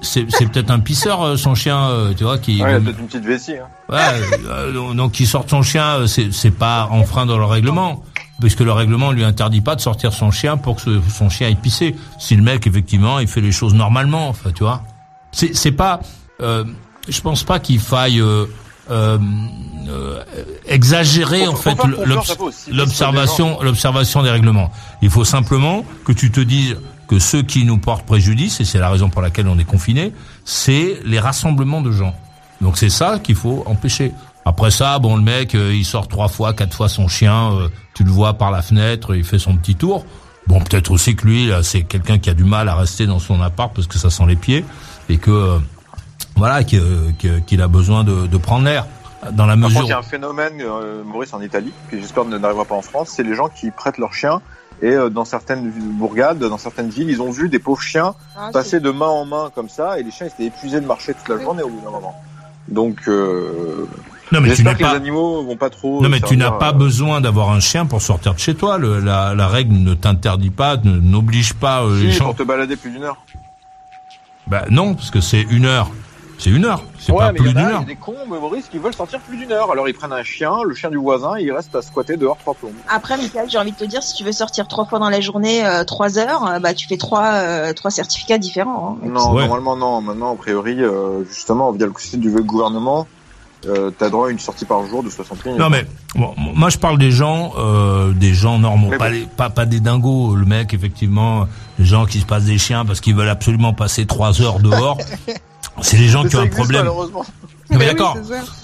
[0.00, 2.62] C'est- peut-être un pisseur, euh, son chien, euh, tu vois, qui...
[2.62, 3.52] Ouais, il y a peut-être une petite vessie.
[3.58, 3.66] Hein.
[3.94, 8.02] Ouais, euh, donc qui sort son chien, c'est c'est pas enfreint dans le règlement,
[8.40, 11.48] puisque le règlement lui interdit pas de sortir son chien pour que ce- son chien
[11.48, 11.94] aille pisser.
[12.18, 14.82] Si le mec effectivement il fait les choses normalement, enfin tu vois,
[15.30, 16.00] c'est c'est pas,
[16.40, 16.64] euh,
[17.08, 18.46] je pense pas qu'il faille euh,
[18.90, 19.18] euh,
[19.88, 20.22] euh,
[20.66, 21.76] exagérer Faut- en fait
[22.70, 24.70] l'observation l'observation des règlements.
[25.02, 26.76] Il faut simplement que tu te dises
[27.08, 30.12] que ceux qui nous portent préjudice, et c'est la raison pour laquelle on est confiné,
[30.44, 32.14] c'est les rassemblements de gens.
[32.60, 34.12] Donc c'est ça qu'il faut empêcher.
[34.44, 37.68] Après ça, bon, le mec, euh, il sort trois fois, quatre fois son chien, euh,
[37.94, 40.04] tu le vois par la fenêtre, il fait son petit tour.
[40.46, 43.18] Bon, peut-être aussi que lui, là, c'est quelqu'un qui a du mal à rester dans
[43.18, 44.64] son appart parce que ça sent les pieds
[45.08, 45.58] et que
[46.36, 48.86] voilà, que- que- qu'il a besoin de, de prendre l'air.
[49.32, 51.98] Dans la Par contre, mesure, il y a un phénomène, euh, Maurice, en Italie, que
[51.98, 54.40] j'espère ne n'arrivera pas en France, c'est les gens qui prêtent leurs chiens
[54.82, 58.50] Et euh, dans certaines bourgades, dans certaines villes, ils ont vu des pauvres chiens Ah,
[58.52, 61.28] passer de main en main comme ça, et les chiens étaient épuisés de marcher toute
[61.34, 62.14] la journée au bout d'un moment.
[62.68, 63.86] Donc, euh,
[64.32, 64.90] Non, mais tu n'as que les pas.
[64.90, 66.02] animaux vont pas trop.
[66.02, 68.76] Non, mais tu n'as pas euh, besoin d'avoir un chien pour sortir de chez toi.
[68.76, 72.26] Le- la, la règle ne t'interdit pas, ne- n'oblige pas euh, les si, gens.
[72.26, 73.16] pour te balader plus d'une heure.
[74.46, 75.90] Bah non, parce que c'est une heure.
[76.38, 76.82] C'est une heure.
[76.98, 77.84] C'est Ouais, pas mais plus d'une il y a heure.
[77.84, 79.70] des cons, mais Maurice, qui veulent sortir plus d'une heure.
[79.72, 82.36] Alors ils prennent un chien, le chien du voisin, et ils restent à squatter dehors
[82.38, 82.72] trois plombs.
[82.88, 85.20] Après, Michael, j'ai envie de te dire, si tu veux sortir trois fois dans la
[85.20, 88.98] journée, euh, trois heures, euh, bah tu fais trois, euh, trois certificats différents.
[89.02, 89.08] hein.
[89.08, 89.42] Non, Ouais.
[89.46, 90.00] normalement non.
[90.02, 93.06] Maintenant, a priori, euh, justement, via le site du gouvernement,
[93.66, 95.58] euh, t'as droit à une sortie par jour de 60 minutes.
[95.58, 99.14] Non mais bon, moi je parle des gens, euh, des gens normaux, Mais pas, bon.
[99.14, 100.36] les, pas pas des dingos.
[100.36, 101.46] Le mec effectivement,
[101.78, 104.98] les gens qui se passent des chiens parce qu'ils veulent absolument passer trois heures dehors.
[105.82, 106.80] C'est les gens Mais qui ont un problème.
[106.82, 107.24] malheureusement.
[107.70, 108.16] Non, mais oui, d'accord.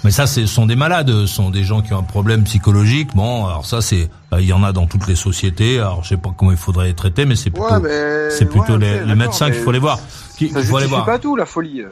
[0.05, 3.11] Mais ça, ce sont des malades, ce sont des gens qui ont un problème psychologique.
[3.15, 5.79] Bon, alors ça, c'est, euh, il y en a dans toutes les sociétés.
[5.79, 8.31] Alors, je sais pas comment il faudrait les traiter, mais c'est plutôt, Ouais, mais...
[8.31, 9.99] c'est plutôt ouais, les, les médecins qu'il faut les voir.
[10.39, 11.05] Qui- Ça faut aller justifie voir.
[11.05, 11.81] pas tout, la folie.
[11.83, 11.87] euh.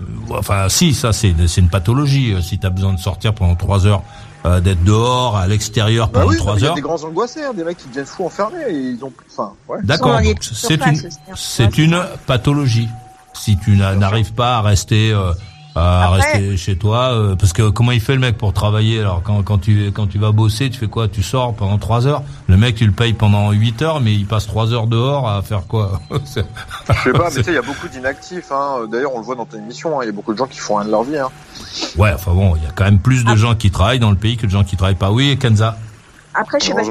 [0.00, 0.04] Euh,
[0.38, 2.32] Enfin, si, ça, c'est, c'est une pathologie.
[2.34, 4.02] Euh, Si t'as besoin de sortir pendant trois heures,
[4.44, 6.74] euh, d'être dehors, à l'extérieur Bah pendant oui, trois il y a heures.
[6.74, 9.78] des grands angoissés, hein, des mecs qui deviennent fous enfermés, et ils ont, enfin, ouais.
[9.84, 10.20] D'accord.
[10.20, 11.00] Les C'est une,
[11.34, 12.88] c'est une pathologie.
[13.36, 15.32] Si tu n'a- n'arrives pas à rester, euh,
[15.78, 19.00] à Après- rester chez toi, euh, parce que comment il fait le mec pour travailler
[19.00, 21.06] Alors quand, quand tu quand tu vas bosser, tu fais quoi?
[21.06, 22.22] Tu sors pendant trois heures?
[22.48, 25.42] Le mec, tu le payes pendant huit heures, mais il passe trois heures dehors à
[25.42, 26.00] faire quoi?
[26.10, 26.42] Je sais
[27.12, 28.86] pas, mais tu sais, il y a beaucoup d'inactifs, hein.
[28.90, 30.04] D'ailleurs, on le voit dans ta émission, hein.
[30.04, 31.28] Il y a beaucoup de gens qui font rien de leur vie, hein.
[31.98, 33.32] Ouais, enfin bon, il y a quand même plus Ah.
[33.32, 35.10] de gens qui travaillent dans le pays que de gens qui travaillent pas.
[35.10, 35.76] Oui, Kenza.
[36.32, 36.82] Après, je sais pas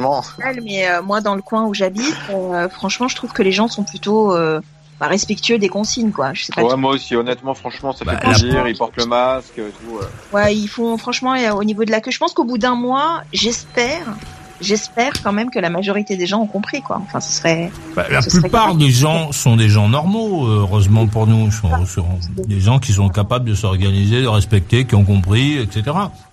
[0.64, 3.68] mais euh, moi, dans le coin où j'habite, euh, franchement, je trouve que les gens
[3.68, 4.60] sont plutôt euh,
[5.00, 6.34] bah, respectueux des consignes, quoi.
[6.34, 6.64] Je sais pas.
[6.64, 9.96] Ouais, moi aussi, honnêtement, franchement, ça Bah, fait la- plaisir, ils portent le masque, tout.
[9.96, 10.06] ouais.
[10.34, 12.12] Ouais, ils font franchement euh, au niveau de la queue.
[12.12, 14.06] Je pense qu'au bout d'un mois, j'espère,
[14.62, 17.02] j'espère quand même que la majorité des gens ont compris, quoi.
[17.04, 17.72] Enfin, ce serait.
[17.96, 21.52] Bah, la Ce plupart des gens sont des gens normaux, euh, heureusement pour nous.
[21.52, 22.06] Sont, sont
[22.48, 25.84] des gens qui sont capables de s'organiser, de respecter, qui ont compris, etc.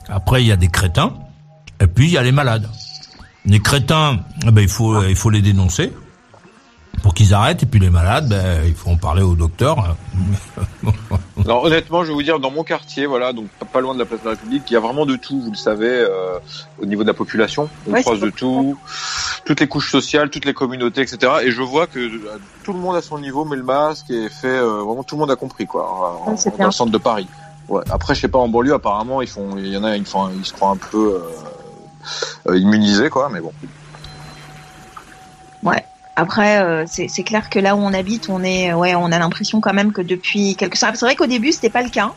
[0.08, 1.14] Après, il y a des crétins,
[1.80, 2.68] et puis il y a les malades.
[3.44, 5.92] Les crétins, eh ben, il faut il faut les dénoncer
[7.02, 9.96] pour qu'ils arrêtent, et puis les malades, ben, il faut en parler au docteur.
[11.44, 14.04] Non, honnêtement, je vais vous dire, dans mon quartier, voilà, donc pas- loin de la
[14.04, 16.38] place de la République, il y a vraiment de tout, vous le savez, euh,
[16.80, 17.68] au niveau de la population.
[17.88, 18.78] On Ouais, croise de tout,
[19.44, 21.32] toutes les couches sociales, toutes les communautés, etc.
[21.42, 24.28] Et je vois que euh, tout le monde à son niveau met le masque et
[24.28, 26.98] fait, euh, vraiment tout le monde a compris, quoi, en- Ouais, dans le centre de
[26.98, 27.26] Paris.
[27.68, 27.82] Ouais.
[27.90, 30.28] Après, je sais pas, en banlieue, apparemment, ils font, il y en a, ils font,
[30.30, 31.20] ils se croient un peu
[32.46, 33.52] euh, immunisés, quoi, mais bon.
[35.64, 35.84] Ouais.
[36.22, 39.60] Après, euh, c'est clair que là où on habite, on est, ouais, on a l'impression
[39.60, 40.92] quand même que depuis quelques temps.
[40.94, 42.12] C'est vrai qu'au début, c'était pas le cas.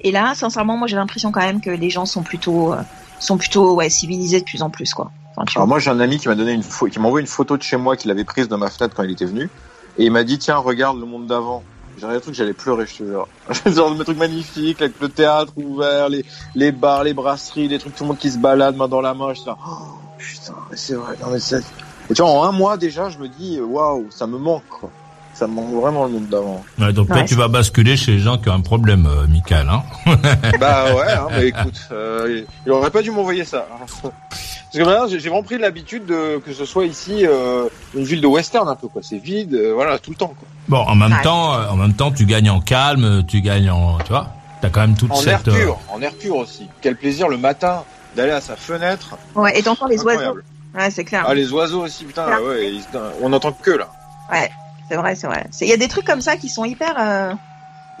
[0.00, 2.80] Et là, sincèrement, moi, j'ai l'impression quand même que les gens sont plutôt, euh,
[3.18, 5.10] sont plutôt, ouais, civilisés de plus en plus, quoi.
[5.36, 5.74] Enfin, Alors vois.
[5.74, 7.76] moi j'ai un ami qui m'a donné une qui m'a envoyé une photo de chez
[7.76, 9.50] moi qu'il avait prise de ma fenêtre quand il était venu,
[9.98, 11.62] et il m'a dit tiens regarde le monde d'avant.
[11.96, 13.28] J'ai regardé le truc, j'allais pleurer, je te jure.
[13.66, 17.94] Genre des trucs magnifiques, avec le théâtre ouvert, les, les bars, les brasseries, les trucs,
[17.94, 19.34] tout le monde qui se balade main dans la main.
[19.34, 21.62] Je suis là, oh, putain, mais c'est vrai, non mais c'est.
[22.10, 24.90] Et tu vois, en un mois déjà, je me dis waouh, ça me manque quoi.
[25.34, 26.64] Ça me manque vraiment le monde d'avant.
[26.80, 29.26] Ouais, donc toi, Ouais, tu vas basculer chez les gens qui ont un problème, euh,
[29.28, 29.68] Michael.
[29.68, 29.82] Hein
[30.58, 33.68] bah ouais, hein, mais écoute, euh, il aurait pas dû m'envoyer ça.
[33.72, 33.84] hein.
[34.02, 38.20] Parce que maintenant, j'ai vraiment pris l'habitude de que ce soit ici euh, une ville
[38.20, 39.00] de western un peu quoi.
[39.04, 40.48] C'est vide, euh, voilà, tout le temps quoi.
[40.68, 41.22] bon, en même Ouais.
[41.22, 44.28] temps, euh, en même temps, tu gagnes en calme, tu gagnes en, tu vois,
[44.60, 45.48] t'as quand même toute En air cette.
[45.48, 46.66] euh, pur, en air pur aussi.
[46.82, 47.84] Quel plaisir le matin
[48.16, 49.16] d'aller à sa fenêtre.
[49.36, 50.38] Ouais, et t'entends les oiseaux.
[50.78, 51.24] Ouais, c'est clair.
[51.26, 52.84] Ah les oiseaux aussi, putain, ouais, ils-
[53.20, 53.88] on entend que là.
[54.30, 54.50] Ouais,
[54.88, 55.46] c'est vrai, c'est vrai.
[55.50, 57.32] C'est- Il y a des trucs comme ça qui sont hyper, euh,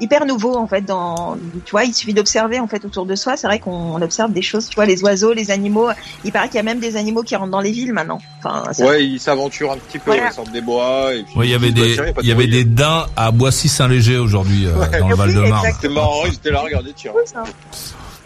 [0.00, 0.82] hyper nouveaux en fait.
[0.82, 3.36] Dans, tu vois, il suffit d'observer en fait autour de soi.
[3.36, 4.68] C'est vrai qu'on observe des choses.
[4.68, 5.88] Tu vois, les oiseaux, les animaux.
[6.24, 8.20] Il paraît qu'il y a même des animaux qui rentrent dans les villes maintenant.
[8.38, 10.28] Enfin, ça- Ouais, ils s'aventurent un petit peu, Voilà.
[10.30, 11.14] ils sortent des bois.
[11.14, 12.52] Et puis, Oui, il y avait ils se des, battent, pas il y avait de
[12.52, 15.00] des daims à Boissy-Saint-Léger aujourd'hui euh, Ouais.
[15.00, 15.66] dans le Oui, Val-de-Marne.
[15.66, 15.78] exact.
[15.82, 17.10] C'était marrant, ils étaient là, regardez, tiens.
[17.12, 17.42] beau, ça.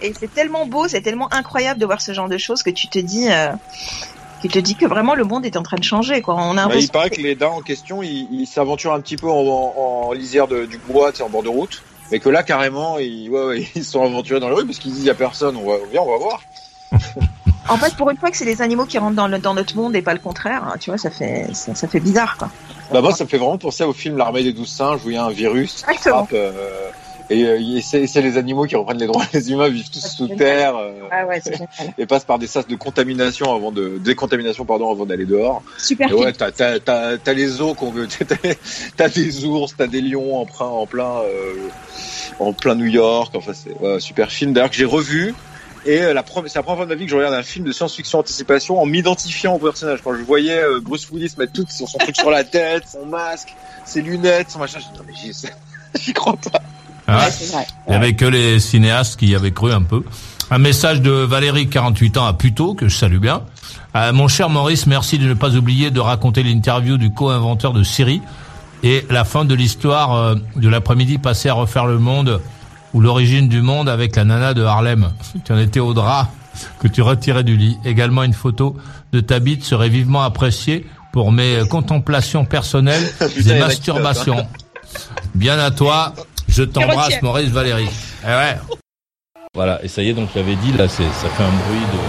[0.03, 2.89] Et c'est tellement beau, c'est tellement incroyable de voir ce genre de choses que tu
[2.89, 3.51] te dis, euh,
[4.43, 6.21] tu te dis que vraiment le monde est en train de changer.
[6.23, 6.35] Quoi.
[6.37, 9.17] On a Bah, il paraît que- les daims en question, ils ils s'aventurent un petit
[9.17, 9.75] peu en, en,
[10.09, 11.83] en lisière de, du bois, en bord de route.
[12.11, 14.79] Mais que là, carrément, ils, ouais, ouais, ils se sont aventurés dans les rues parce
[14.79, 16.41] qu'ils disent, il y a personne, on va, viens, on va voir.
[17.69, 19.77] En fait, pour une fois que c'est les animaux qui rentrent dans, le, dans notre
[19.77, 22.37] monde et pas le contraire, hein, tu vois, ça fait, ça, ça fait bizarre.
[22.37, 22.51] Quoi.
[22.93, 25.15] Bah, moi, ça me fait vraiment penser au film L'armée des douze singes où il
[25.15, 26.17] y a un virus qui Exactement.
[26.27, 26.91] frappe, euh,
[27.33, 29.25] et, euh, et c'est les animaux qui reprennent les droits.
[29.33, 31.41] Les humains vivent tous sous terre euh, Ah ouais,
[31.99, 35.63] et passent par des sas de contamination avant de décontamination pardon avant d'aller dehors.
[35.79, 38.07] Super Et ouais, t'as t'as les zoos qu'on veut,
[38.97, 41.69] t'as des ours, t'as des lions en plein en plein euh,
[42.39, 43.33] en plein New York.
[43.35, 45.35] Enfin c'est ouais, super film d'ailleurs que j'ai revu
[45.87, 47.65] Et la première, c'est la première fois de ma vie que je regarde un film
[47.65, 50.01] de science-fiction anticipation en m'identifiant au personnage.
[50.03, 53.55] Quand je voyais Bruce Willis mettre tout son, son truc sur la tête, son masque,
[53.85, 55.15] ses lunettes, son machin, je dis non mais
[56.01, 56.61] j'y crois pas.
[57.09, 57.47] Ah ouais.
[57.51, 57.67] Vrai.
[57.89, 60.03] Il y avait que les cinéastes qui y avaient cru un peu.
[60.51, 63.43] Un message de Valérie, 48 ans, à Puteaux, que je salue bien.
[63.97, 67.83] Euh, mon cher Maurice, merci de ne pas oublier de raconter l'interview du co-inventeur de
[67.83, 68.21] Siri
[68.83, 72.41] et la fin de l'histoire euh, de l'après-midi passé à refaire le monde
[72.95, 75.11] ou l'origine du monde avec la nana de Harlem.
[75.45, 76.29] Tu en étais au drap
[76.81, 77.79] que tu retirais du lit.
[77.85, 78.77] Également une photo
[79.13, 84.47] de ta bite serait vivement appréciée pour mes contemplations personnelles Putain, et masturbations.
[85.35, 86.13] Bien à toi.
[86.53, 87.21] Je t'embrasse.
[87.23, 87.89] Maurice Valérie.
[88.25, 88.57] Eh ouais.
[89.55, 92.01] Voilà, et ça y est, donc j'avais dit, là, c'est, ça fait un bruit de,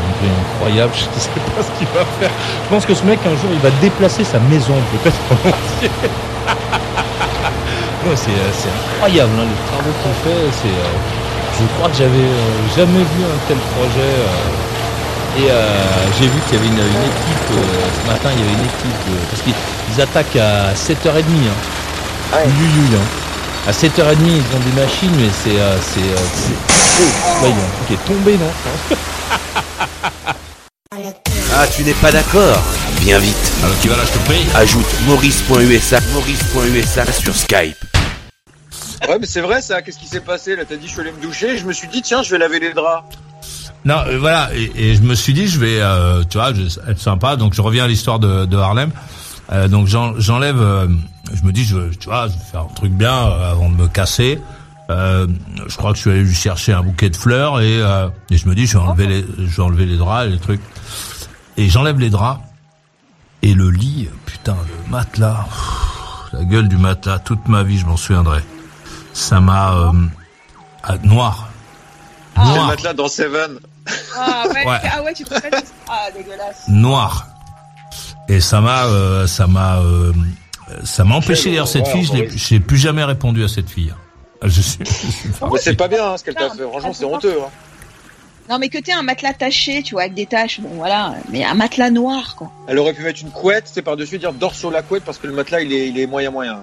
[0.00, 2.30] un bruit incroyable, je ne sais pas ce qu'il va faire.
[2.64, 5.90] Je pense que ce mec, un jour, il va déplacer sa maison, peut-être en entier.
[8.04, 11.96] Ouais, c'est, euh, c'est incroyable, hein, les travaux qu'il fait, c'est, euh, je crois que
[11.96, 15.84] j'avais euh, jamais vu un tel projet, euh, et euh,
[16.18, 18.68] j'ai vu qu'il y avait une, une équipe, euh, ce matin, il y avait une
[18.68, 19.54] équipe, de, parce qu'ils
[19.94, 22.36] ils attaquent à 7h30, hein.
[22.36, 22.44] Ouais.
[22.46, 23.04] Oui, oui, hein.
[23.66, 25.58] À 7h30, ils ont des machines, mais c'est.
[25.60, 26.54] Euh, c'est, euh, c'est...
[27.00, 28.52] Oh, là, il y a un truc qui est tombé, non?
[31.52, 32.62] Ah, tu n'es pas d'accord?
[33.00, 33.52] Viens vite.
[33.64, 37.76] Alors, qui va là, je te prie Ajoute maurice.usa, maurice.usa sur Skype.
[39.08, 39.82] Ouais, mais c'est vrai ça.
[39.82, 40.54] Qu'est-ce qui s'est passé?
[40.56, 41.58] Là T'as dit je suis allé me doucher.
[41.58, 43.04] Je me suis dit tiens, je vais laver les draps.
[43.84, 46.62] Non, euh, voilà, et, et je me suis dit, je vais, euh, tu vois, je
[46.62, 48.90] vais être sympa, donc je reviens à l'histoire de, de Harlem.
[49.52, 50.88] Euh, donc j'en- j'enlève, euh,
[51.32, 53.74] je me dis, je, tu vois, je vais faire un truc bien euh, avant de
[53.76, 54.40] me casser.
[54.90, 55.26] Euh,
[55.66, 58.36] je crois que je suis allé lui chercher un bouquet de fleurs et, euh, et
[58.38, 60.60] je me dis, je vais enlever les, je vais enlever les draps et les trucs.
[61.56, 62.40] Et j'enlève les draps
[63.42, 64.56] et le lit, putain,
[64.86, 68.40] le matelas, pff, la gueule du matelas, toute ma vie, je m'en souviendrai.
[69.12, 69.92] Ça m'a euh,
[70.82, 71.48] ah, noir.
[72.36, 72.66] C'est le Noir.
[72.66, 73.58] matelas dans Seven.
[74.18, 74.78] Ah ouais, Ouais.
[74.92, 75.54] ah ouais tu te rappelles
[75.88, 76.64] Ah dégueulasse.
[76.68, 77.26] noir.
[78.28, 80.12] Et ça m'a, euh, ça m'a, euh,
[80.84, 82.04] ça m'a empêché d'ailleurs cette fille.
[82.04, 83.94] Je j'ai plus jamais répondu à cette fille.
[84.42, 86.62] Je suis, je suis Mais c'est pas bien hein, ce qu'elle t'a fait.
[86.62, 87.36] Franchement, c'est honteux.
[87.40, 87.48] Hein.
[88.48, 91.42] Non mais que t'aies un matelas taché, tu vois, avec des taches, bon voilà, mais
[91.44, 92.52] un matelas noir quoi.
[92.68, 95.26] Elle aurait pu mettre une couette, c'est par-dessus dire dors sur la couette parce que
[95.26, 96.60] le matelas il est, il est moyen moyen.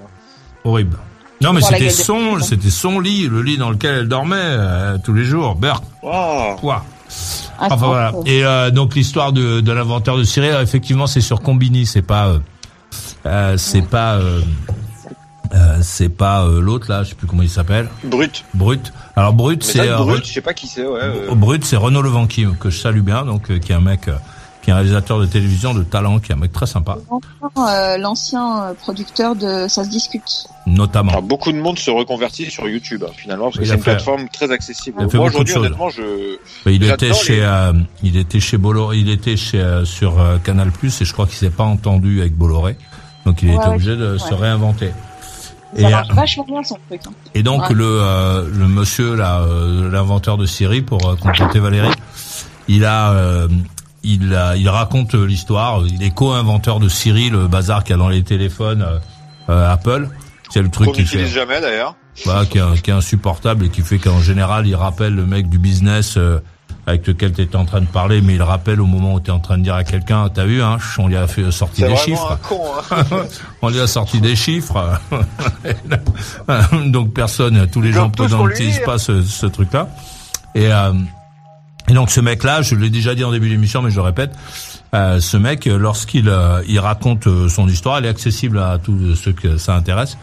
[0.63, 0.97] horrible.
[1.41, 5.13] Non, mais c'était son, c'était son lit, le lit dans lequel elle dormait euh, tous
[5.13, 5.55] les jours.
[5.55, 6.55] Berk, Wow.
[6.55, 6.85] quoi?
[6.85, 8.07] Ah, Enfin c'est voilà.
[8.07, 8.23] affreux.
[8.25, 12.01] Et euh, donc l'histoire de, de l'inventeur de Siri, euh, effectivement, c'est sur Combini, c'est
[12.01, 12.39] pas, euh,
[13.25, 14.41] euh, c'est pas, euh,
[15.53, 17.89] euh, c'est pas euh, l'autre là, je sais plus comment il s'appelle.
[18.03, 18.43] Brut.
[18.53, 18.91] Brut.
[19.15, 20.85] Alors Brut, c'est euh, brut, je sais pas qui c'est.
[20.85, 20.99] Ouais.
[21.01, 21.35] euh.
[21.35, 24.15] Brut, c'est Renaud Levanqui, que je salue bien, donc euh, qui est un mec, euh,
[24.63, 26.97] qui est un réalisateur de télévision de talent, qui est un mec très sympa,
[27.57, 30.47] Euh, L'ancien euh, producteur de Ça se discute.
[30.65, 31.11] notamment.
[31.11, 33.81] Alors, beaucoup de monde se reconvertit sur YouTube hein, finalement parce que c'est a une
[33.81, 34.97] fait- plateforme très accessible.
[35.01, 35.65] il a fait Moi beaucoup de aujourd'hui, choses.
[35.65, 39.59] honnêtement, je Mais il était les- chez, euh, il était chez Bolloré, il était chez
[39.59, 42.77] euh, sur euh, Canal Plus et je crois qu'il s'est pas entendu avec Bolloré,
[43.25, 44.91] donc il Ouais, était obligé de se réinventer.
[45.75, 47.01] Ça Et, marche vachement bien son truc.
[47.07, 47.11] hein.
[47.35, 47.75] Et donc Ouais.
[47.75, 51.89] le euh, le monsieur là, euh, l'inventeur de Siri pour euh, contenter Valérie,
[52.67, 53.47] il a euh,
[54.03, 55.81] il a il raconte euh, l'histoire.
[55.87, 58.99] Il est co-inventeur de Siri, le bazar qu'il y a dans les téléphones euh,
[59.49, 60.09] euh, Apple.
[60.49, 61.95] C'est le truc qu'on qui fait jamais d'ailleurs.
[62.25, 65.49] voilà, qui, est, qui est insupportable et qui fait qu'en général il rappelle le mec
[65.49, 66.39] du business euh,
[66.85, 69.31] avec lequel tu étais en train de parler, mais il rappelle au moment où tu
[69.31, 71.81] es en train de dire à quelqu'un, t'as vu, hein, on lui a fait sorti
[71.81, 72.33] des chiffres.
[72.33, 72.61] un con.
[72.91, 73.25] Hein.
[73.61, 74.99] On lui a sorti des chiffres.
[76.87, 78.85] donc personne, tous les gens présents n'utilisent dire.
[78.85, 79.87] pas ce, ce truc-là.
[80.55, 80.91] Et, euh,
[81.89, 84.31] et donc ce mec-là, je l'ai déjà dit en début d'émission, mais je le répète,
[84.93, 88.77] euh, ce mec, euh, lorsqu'il euh, il raconte euh, son histoire, elle est accessible à
[88.77, 90.17] tous ceux que ça intéresse.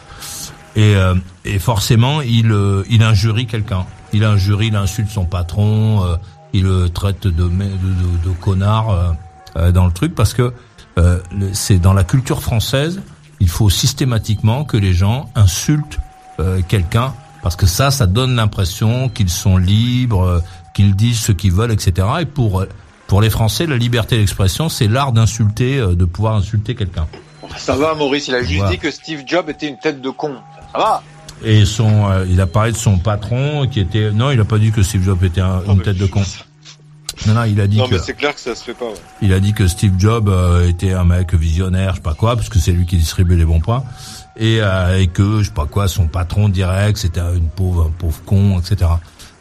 [0.75, 2.55] Et, euh, et forcément, il,
[2.89, 3.85] il injurie quelqu'un.
[4.13, 6.17] Il injurie, il insulte son patron,
[6.53, 9.15] il le traite de, de, de, connard
[9.73, 10.53] dans le truc, parce que
[11.53, 13.01] c'est dans la culture française,
[13.39, 15.99] il faut systématiquement que les gens insultent
[16.67, 20.41] quelqu'un, parce que ça, ça donne l'impression qu'ils sont libres,
[20.73, 22.07] qu'ils disent ce qu'ils veulent, etc.
[22.21, 22.65] Et pour
[23.07, 27.07] pour les Français, la liberté d'expression, c'est l'art d'insulter, euh, de pouvoir insulter quelqu'un.
[27.57, 28.29] Ça va, Maurice.
[28.29, 28.71] Il a juste Voilà.
[28.71, 30.35] dit que Steve Jobs était une tête de con.
[30.71, 31.03] Ça va.
[31.43, 34.57] Et son, euh, il a parlé de son patron qui était, non, il a pas
[34.59, 36.21] dit que Steve Jobs était un- Non, une tête de con.
[37.27, 38.85] Non, non, il a dit Non, que, mais c'est clair que ça se fait pas.
[38.85, 38.93] ouais.
[39.21, 42.35] il a dit que Steve Jobs euh, était un mec visionnaire, je sais pas quoi,
[42.37, 43.83] parce que c'est lui qui distribuait les bons points,
[44.37, 47.91] et, euh, et que je sais pas quoi, son patron direct, c'était une pauvre, un
[47.91, 48.89] pauvre con, etc.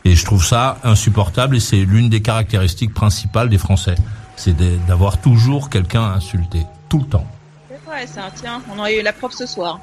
[0.05, 3.95] Et je trouve ça insupportable, et c'est l'une des caractéristiques principales des Français,
[4.37, 7.27] c'est d'avoir toujours quelqu'un à insulter, tout le temps.
[7.69, 9.79] C'est vrai ça, tiens, on a eu la preuve ce soir.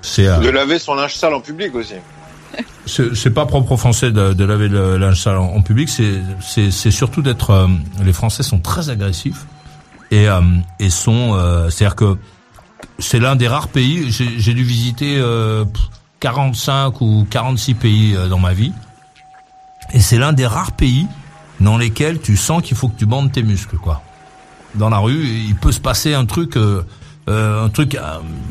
[0.00, 1.94] C'est euh, De laver son linge sale en public aussi.
[2.86, 5.88] c'est c'est pas propre aux Français de, de laver le linge sale en, en public,
[5.88, 7.50] c'est c'est c'est surtout d'être.
[7.50, 7.68] euh,
[8.02, 9.46] les Français sont très agressifs
[10.10, 10.40] et euh,
[10.80, 11.34] et sont.
[11.34, 12.18] euh, C'est-à-dire que
[12.98, 14.10] c'est l'un des rares pays.
[14.10, 15.64] J'ai j'ai dû visiter euh,
[16.20, 18.72] 45 ou 46 pays euh, dans ma vie,
[19.92, 21.06] et c'est l'un des rares pays
[21.60, 24.02] dans lesquels tu sens qu'il faut que tu bandes tes muscles, quoi.
[24.74, 26.56] Dans la rue, il peut se passer un truc.
[26.56, 26.82] euh,
[27.28, 28.00] euh, un truc euh,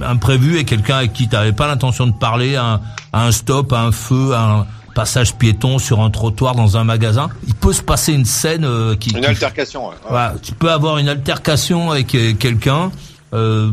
[0.02, 2.82] imprévu et quelqu'un avec qui tu n'avais pas l'intention de parler, à un,
[3.12, 7.30] un stop, à un feu, à un passage piéton sur un trottoir dans un magasin,
[7.48, 9.89] il peut se passer une scène euh, qui, Une qui- altercation.
[9.89, 9.96] ouais.
[10.08, 12.08] voilà, tu peux avoir une altercation avec
[12.39, 12.92] quelqu'un
[13.34, 13.71] euh,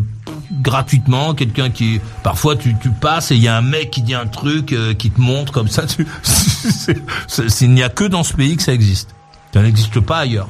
[0.63, 4.15] gratuitement, quelqu'un qui parfois tu, tu passes et il y a un mec qui dit
[4.15, 5.83] un truc euh, qui te montre comme ça.
[5.87, 9.15] Tu, c'est- c'est- il n'y a que dans ce pays que ça existe.
[9.53, 10.49] Ça n'existe pas ailleurs.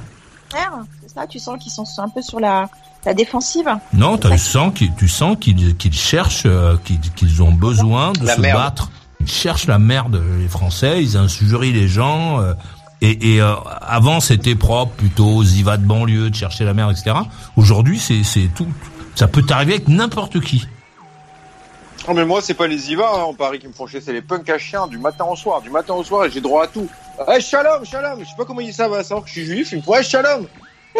[0.50, 0.72] Frère,
[1.06, 2.68] C'est ça, tu sens qu'ils sont un peu sur la,
[3.06, 3.68] la défensive.
[3.92, 8.24] Non, tu sens qu'ils, tu sens qu'ils, qu'ils cherchent, euh, qu'ils, qu'ils ont besoin de
[8.26, 8.58] La se merde.
[8.58, 8.90] battre.
[9.20, 11.02] Ils cherchent la merde, les Français.
[11.02, 12.40] Ils injurient les gens.
[12.40, 12.54] euh,
[13.00, 17.16] et et euh, avant, c'était propre, plutôt ziva de banlieue, de chercher la merde, etc.
[17.56, 18.66] Aujourd'hui, c'est, c'est tout.
[19.18, 20.68] Ça peut t'arriver avec n'importe qui.
[22.06, 24.12] Non mais moi c'est pas les IVA hein, en Paris qui me font chier, c'est
[24.12, 26.62] les punks à chiens du matin au soir, du matin au soir et j'ai droit
[26.62, 26.88] à tout.
[27.26, 29.78] Ouais shalom, shalom, je sais pas comment ils savent savoir que je suis juif, ils
[29.78, 30.46] me font ouais shalom.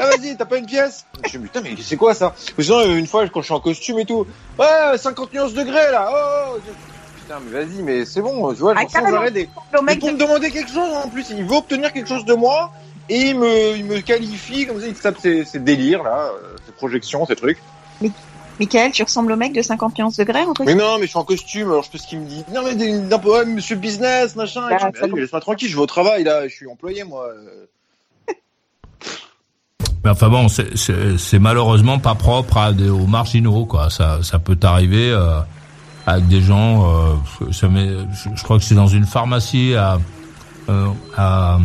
[0.00, 1.06] Ah vas-y, t'as pas une pièce?
[1.30, 2.34] Je me dis putain mais c'est quoi ça?
[2.58, 4.26] Ou sinon euh, une fois quand je suis en costume et tout,
[4.58, 6.10] ouais 50 nuances degrés là.
[6.12, 6.60] Oh, oh.
[7.20, 9.18] Putain mais vas-y mais c'est bon, tu vois, Ah, j'en sans carrément.
[9.18, 9.48] arrêt des...
[9.84, 12.72] Mec, pour me demander quelque chose en plus, il veut obtenir quelque chose de moi
[13.08, 16.56] et il me, il me qualifie comme ça, il tape ses, ses délires là, euh,
[16.66, 17.58] ses projections, ces trucs.
[18.60, 21.24] Michael, tu ressembles au mec de 51 degrés, truc Mais non, mais je suis en
[21.24, 22.44] costume, alors je sais ce qu'il me dit.
[22.52, 24.62] Non, mais d'un peu, ouais, monsieur business, machin.
[24.70, 27.28] Ah, mais allez, Laisse-moi tranquille, je vais au travail, là, je suis employé, moi.
[27.28, 28.34] euh.
[30.04, 33.90] Mais enfin bon, c'est, malheureusement pas propre à des, aux marginaux, quoi.
[33.90, 35.40] Ça, ça peut t'arriver euh,
[36.06, 36.88] avec des gens.
[36.88, 39.98] Euh, ça je, je crois que c'est dans une pharmacie à,
[40.68, 40.86] euh,
[41.16, 41.58] à,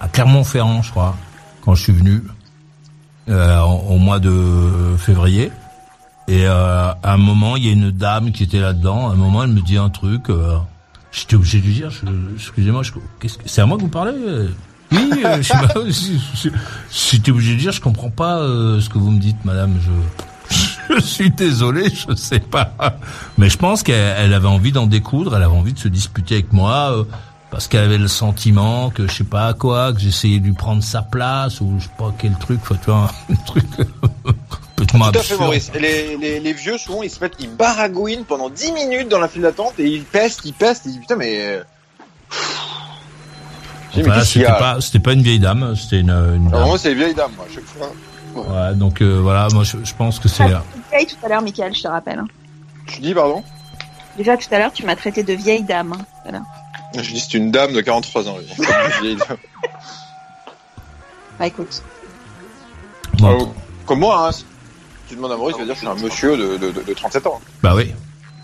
[0.00, 1.16] à Clermont-Ferrand, je crois,
[1.64, 2.22] quand je suis venu
[3.28, 5.50] euh, au, mois de février.
[6.28, 9.10] Et euh, à un moment, il y a une dame qui était là-dedans.
[9.10, 10.30] À un moment, elle me dit un truc.
[10.30, 10.56] Euh,
[11.12, 11.90] J'étais obligé de lui dire,
[12.34, 12.82] excusez-moi,
[13.46, 14.12] c'est à moi que vous parlez?
[14.16, 14.48] Euh
[14.90, 15.40] Oui, euh,
[16.90, 19.78] j'étais obligé de dire, je comprends pas euh, ce que vous me dites, madame.
[19.80, 22.74] Je, je suis désolé, je sais pas.
[23.38, 26.34] Mais je pense qu'elle elle avait envie d'en découdre, elle avait envie de se disputer
[26.34, 27.06] avec moi.
[27.54, 30.52] Euh, parce qu'elle avait le sentiment que je sais pas quoi, que j'essayais de lui
[30.52, 33.64] prendre sa place ou je sais pas quel truc, tu vois, un truc
[34.76, 35.40] complètement Tout à fait, absurde.
[35.40, 35.70] Maurice.
[35.74, 39.20] Et Les, les, les vieux, souvent, ils se mettent, ils baragouinent pendant 10 minutes dans
[39.20, 41.38] la file d'attente et ils pestent, ils pestent, ils disent, putain, mais.
[41.40, 41.62] euh,
[44.24, 46.68] c'était pas, c'était pas une vieille dame, c'était une, une Alors, dame.
[46.68, 47.92] moi, c'est les vieilles dames, moi, à chaque fois.
[48.34, 50.42] Ouais, donc euh, voilà, moi je, je pense que c'est.
[50.90, 52.20] vieille tout à l'heure, Michael, je te rappelle.
[52.88, 53.44] Tu dis, pardon?
[54.16, 55.92] Déjà tout à l'heure, tu m'as traité de vieille dame.
[55.92, 56.42] hein, voilà.
[56.94, 58.36] Je dis, c'est une dame de 43 ans.
[61.38, 61.82] Bah écoute.
[63.22, 63.38] Euh,
[63.86, 64.44] Comme moi, hein, si
[65.08, 66.82] tu demandes à Maurice, il va dire que je suis un monsieur de, de, de,
[66.82, 67.40] de 37 ans.
[67.62, 67.92] Bah oui,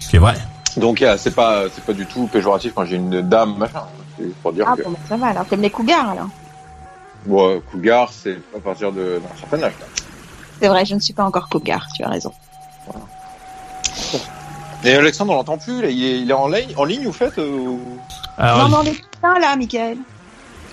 [0.01, 0.35] c'est vrai.
[0.77, 3.85] Donc, c'est pas, c'est pas du tout péjoratif quand j'ai une dame, machin.
[4.19, 4.83] C'est pour dire Ah que.
[4.83, 6.29] bon, bah, ça va alors, comme les cougars alors.
[7.27, 9.75] Bon, euh, cougar, c'est à partir de- d'un certain âge.
[9.81, 9.87] là.
[10.61, 12.33] C'est vrai, je ne suis pas encore cougar, tu as raison.
[14.85, 17.13] Et Alexandre, on l'entend plus, là, il est, il est en, ligne, en ligne, vous
[17.13, 17.99] faites euh, ou-
[18.41, 19.99] Alors, non, non, mais putain là, Michael.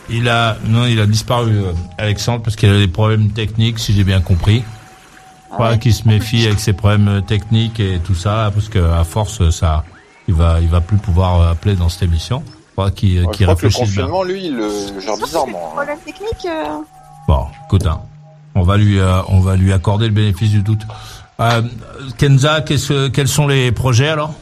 [0.09, 3.93] il a, non, il a disparu, euh, Alexandre, parce qu'il a des problèmes techniques, si
[3.93, 4.63] j'ai bien compris.
[5.49, 5.79] Je crois Ah ouais.
[5.79, 9.49] qu'il se méfie avec ses problèmes euh, techniques et tout ça, parce que à force,
[9.49, 9.83] ça,
[10.27, 12.43] il va, il va plus pouvoir euh, appeler dans cette émission.
[12.47, 14.03] Je crois qu'il, Ouais, qu'il Je crois que le réfléchisse bien.
[14.07, 15.69] confinement, lui, il le gère bizarrement.
[15.71, 15.75] hein.
[15.75, 16.45] Problème technique.
[16.45, 16.63] euh,
[17.27, 18.01] Bon, écoute, hein,
[18.55, 20.81] on va lui, euh, on va lui accorder le bénéfice du doute.
[21.39, 21.61] Euh,
[22.17, 24.33] Kenza, qu'est-ce, quels sont les projets alors?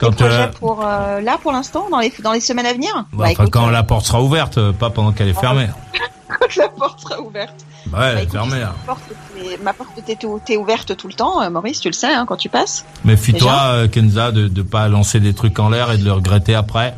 [0.00, 2.72] Des Quand, projets euh, pour euh, là pour l'instant, dans les dans les semaines à
[2.72, 2.92] venir.
[3.12, 5.68] bah, Bah, écoute, quand la porte sera ouverte, pas pendant qu'elle est fermée.
[6.28, 7.54] quand la porte sera ouverte.
[7.86, 8.60] Bah ouais, elle Bah, est écoute, fermée.
[9.62, 12.36] Ma porte, ma t'est ouverte tout le temps, euh, Maurice, tu le sais hein, quand
[12.36, 12.84] tu passes.
[13.04, 16.54] Déjà euh, Kenza, de ne pas lancer des trucs en l'air et de le regretter
[16.54, 16.94] après.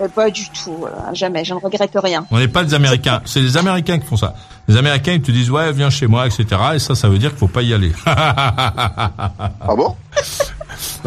[0.00, 2.26] Euh, pas du tout, euh, jamais, je ne regrette rien.
[2.30, 4.34] On n'est pas des Américains, c'est les Américains qui font ça.
[4.68, 6.44] Les Américains, ils te disent ouais, viens chez moi, etc.
[6.74, 7.92] Et ça, ça veut dire qu'il faut pas y aller.
[8.06, 9.94] Ah bon?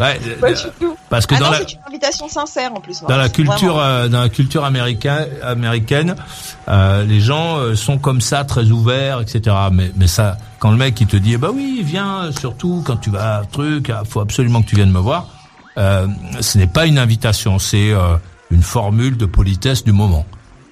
[0.00, 0.96] Ouais, Pas euh, du tout.
[1.10, 3.02] parce que ah dans non, la c'est une invitation sincère en plus.
[3.02, 3.80] dans la culture vraiment.
[3.82, 6.16] euh, dans la culture américaine américaine
[6.68, 10.76] euh, les gens euh, sont comme ça très ouverts etc mais mais ça quand le
[10.76, 13.44] mec il te dit eh bah oui viens euh, surtout quand tu vas à un
[13.44, 15.26] truc ah, faut absolument que tu viennes me voir
[15.78, 16.08] euh,
[16.40, 18.16] ce n'est pas une invitation c'est euh,
[18.50, 20.26] une formule de politesse du moment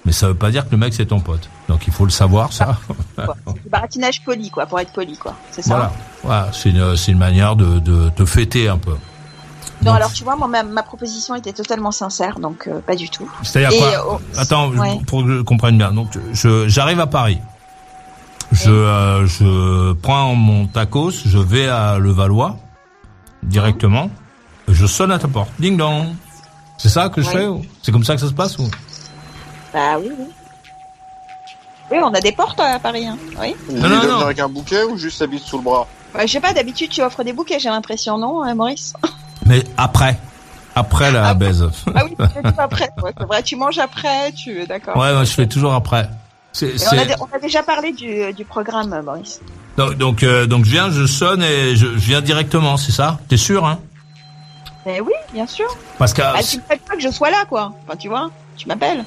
[0.04, 2.10] mais ça veut pas dire que le mec c'est ton pote donc il faut le
[2.10, 2.78] savoir ça.
[3.16, 5.34] C'est du baratinage poli, quoi, pour être poli, quoi.
[5.50, 5.74] C'est ça.
[5.74, 5.92] voilà
[6.24, 8.98] voilà c'est une une manière de de te fêter un peu Non,
[9.82, 13.10] Donc, alors tu vois, moi, ma, ma proposition était totalement sincère, donc euh, pas du
[13.10, 13.30] tout.
[13.42, 14.98] C'est-à-dire quoi euh, Attends, ouais.
[15.06, 15.92] pour que je comprenne bien.
[15.92, 17.38] Donc, je j'arrive à Paris.
[18.50, 22.56] Je euh, je prends mon tacos, je vais à Levallois
[23.42, 24.10] directement.
[24.68, 25.50] Je sonne à ta porte.
[25.58, 26.06] Ding dong.
[26.78, 27.34] C'est ça que je Ouais.
[27.34, 28.68] fais ou C'est comme ça que ça se passe ou?
[29.74, 30.26] Bah oui, oui.
[31.90, 33.16] Oui, on a des portes à Paris, hein.
[33.40, 33.54] Oui.
[33.70, 35.86] Non, non, avec un bouquet ou juste sa bite sous le bras?
[36.14, 38.92] Bah, je sais pas, d'habitude tu offres des bouquets, j'ai l'impression, non, euh, Maurice?
[39.46, 40.18] Mais après,
[40.74, 41.66] après la Ah baise.
[41.94, 42.90] Ah oui, tu fais tout après.
[43.02, 44.66] Ouais, c'est vrai, tu manges après, tu.
[44.66, 44.96] D'accord.
[44.96, 46.08] Ouais, moi je fais toujours après.
[46.52, 47.02] C'est, on, a,
[47.34, 49.40] on déjà parlé du, du programme, euh, Maurice.
[49.76, 53.18] Donc donc, euh, donc je viens, je sonne et je, je viens directement, c'est ça?
[53.28, 53.78] T'es sûr hein?
[54.88, 55.66] Mais oui, bien sûr.
[55.98, 57.74] Parce que Bah, tu me fais pas que je sois là, quoi.
[57.86, 59.04] Enfin, tu vois, tu m'appelles.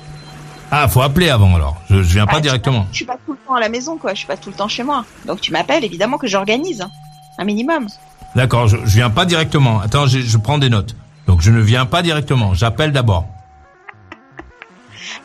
[0.69, 1.75] ah, faut appeler avant alors.
[1.89, 2.85] Je, je viens Bah, pas tu- directement.
[2.91, 4.11] Je suis pas tout le temps à la maison, quoi.
[4.13, 5.05] Je suis pas tout le temps chez moi.
[5.25, 6.81] Donc tu m'appelles, évidemment que j'organise.
[6.81, 6.91] hein.
[7.39, 7.87] Un minimum.
[8.35, 9.79] D'accord, je, je viens pas directement.
[9.81, 10.95] Attends, je, je prends des notes.
[11.25, 13.25] Donc je ne viens pas directement, j'appelle d'abord.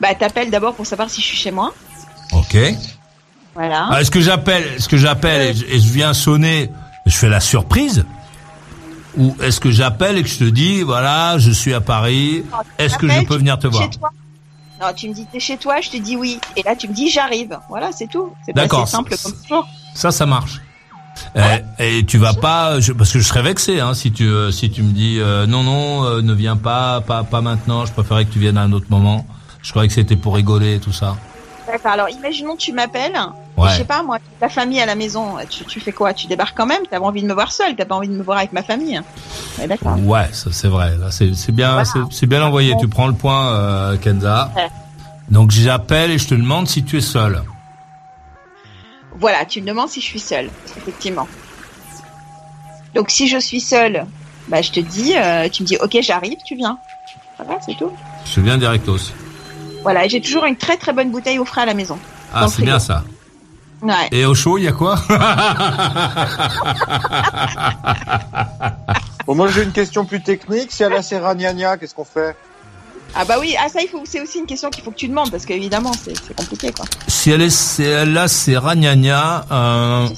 [0.01, 1.75] Bah, t'appelles d'abord pour savoir si je suis chez moi.
[2.33, 2.57] Ok.
[3.55, 3.89] Voilà.
[3.91, 6.71] Ah, est-ce que j'appelle, est-ce que j'appelle et, je- et je viens sonner,
[7.05, 8.07] je fais la surprise
[9.17, 12.45] Ou est-ce que j'appelle et que je te dis, voilà, je suis à Paris,
[12.79, 13.89] est-ce que je peux venir te voir.
[14.81, 16.39] Non, tu me dis t'es chez toi, je te dis oui.
[16.55, 17.59] Et là, tu me dis j'arrive.
[17.71, 18.35] Voilà, c'est tout.
[18.45, 19.67] C'est pas D'accord, simple ça- comme toujours.
[19.95, 20.61] Ça, ça marche.
[21.79, 24.51] Et, et tu vas pas, je- parce que je serais vexé hein, si tu euh,
[24.51, 27.93] si tu me dis euh, non non euh, ne viens pas pas pas maintenant, je
[27.93, 29.27] préférais que tu viennes à un autre moment.
[29.63, 31.17] Je croyais que c'était pour rigoler et tout ça.
[31.67, 31.91] D'accord.
[31.93, 33.19] Alors, imaginons tu m'appelles.
[33.57, 33.71] Ouais.
[33.71, 36.13] Je sais pas, moi, ta famille à la maison, tu, tu fais quoi?
[36.13, 36.83] Tu débarques quand même?
[36.91, 39.01] T'as envie de me voir seule T'as pas envie de me voir avec ma famille
[39.59, 39.97] Ouais, d'accord.
[40.01, 40.95] Ouais, ça c'est vrai.
[40.97, 42.75] Là, c'est c'est bien, c'est- c'est bien envoyé.
[42.79, 44.53] Tu prends le point, euh, Kenza.
[44.55, 44.69] Ouais.
[45.31, 47.43] Donc j'appelle et je te demande si tu es seul.
[49.19, 51.27] Voilà, tu me demandes si je suis seule, effectivement.
[52.95, 54.07] Donc, si je suis seule,
[54.49, 56.79] bah, je te dis, euh, tu me dis, ok, j'arrive, tu viens.
[57.39, 57.91] Voilà, c'est tout.
[58.25, 59.13] Je viens directos.
[59.87, 61.97] Voilà, et j'ai toujours une très très bonne bouteille au frais à la maison.
[62.35, 63.05] Ah, c'est bien ça.
[63.81, 64.09] Ouais.
[64.11, 64.97] Et au chaud, il y a quoi
[69.27, 70.73] Bon, moi j'ai une question plus technique.
[70.73, 72.35] Si elle a ses ragnagnas, qu'est-ce qu'on fait?
[73.15, 75.07] Ah bah oui, ah ça, il faut, c'est aussi une question qu'il faut que tu
[75.07, 76.85] demandes parce qu'évidemment, c'est, c'est compliqué quoi.
[77.07, 80.09] Si elle est, si elle a ses ragnagnas, euh,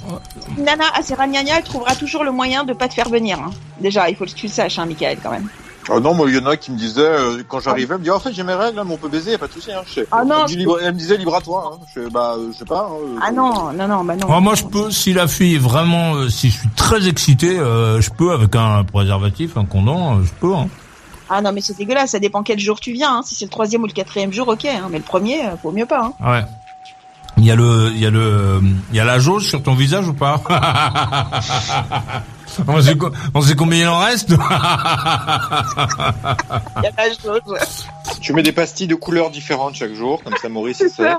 [0.56, 3.38] nana à ses ragnagnas, elle trouvera toujours le moyen de pas te faire venir.
[3.38, 3.50] hein.
[3.80, 5.48] Déjà, il faut que tu le saches, hein, Michael, quand même.
[5.90, 8.04] Oh non, moi il y en a qui me disaient, euh, quand j'arrivais, elle me
[8.04, 9.52] disaient, en fait j'ai mes règles, hein, mais on peut baiser, y a pas de
[9.52, 9.72] souci.
[9.72, 10.06] Hein, je sais.
[10.12, 11.72] Ah non, elle, me dit libre- elle me disait libre à toi.
[11.74, 11.78] Hein.
[11.96, 12.90] Je, bah, euh, je sais pas.
[12.92, 14.26] hein, Ah non, non, non, bah non.
[14.28, 17.58] moi, moi, je peux, si la fille est vraiment, euh, si je suis très excité,
[17.58, 20.54] euh, je peux avec un préservatif, un condom, euh, je peux.
[20.54, 20.68] Hein.
[21.30, 23.16] Ah non, mais c'est dégueulasse, ça dépend quel jour tu viens.
[23.18, 23.22] Hein.
[23.24, 25.72] Si c'est le troisième ou le quatrième jour, ok, hein, mais le premier, euh, faut
[25.72, 26.12] mieux pas.
[26.20, 26.30] Hein.
[26.32, 26.44] Ouais.
[27.38, 28.60] Il y a le, il y a le,
[28.90, 30.40] il y a la jauge sur ton visage ou pas
[32.66, 34.38] on, sait, co- on sait combien il en reste Il y
[36.86, 36.90] a.
[38.20, 41.12] Tu mets des pastilles de couleurs différentes chaque jour, comme ça Maurice sait.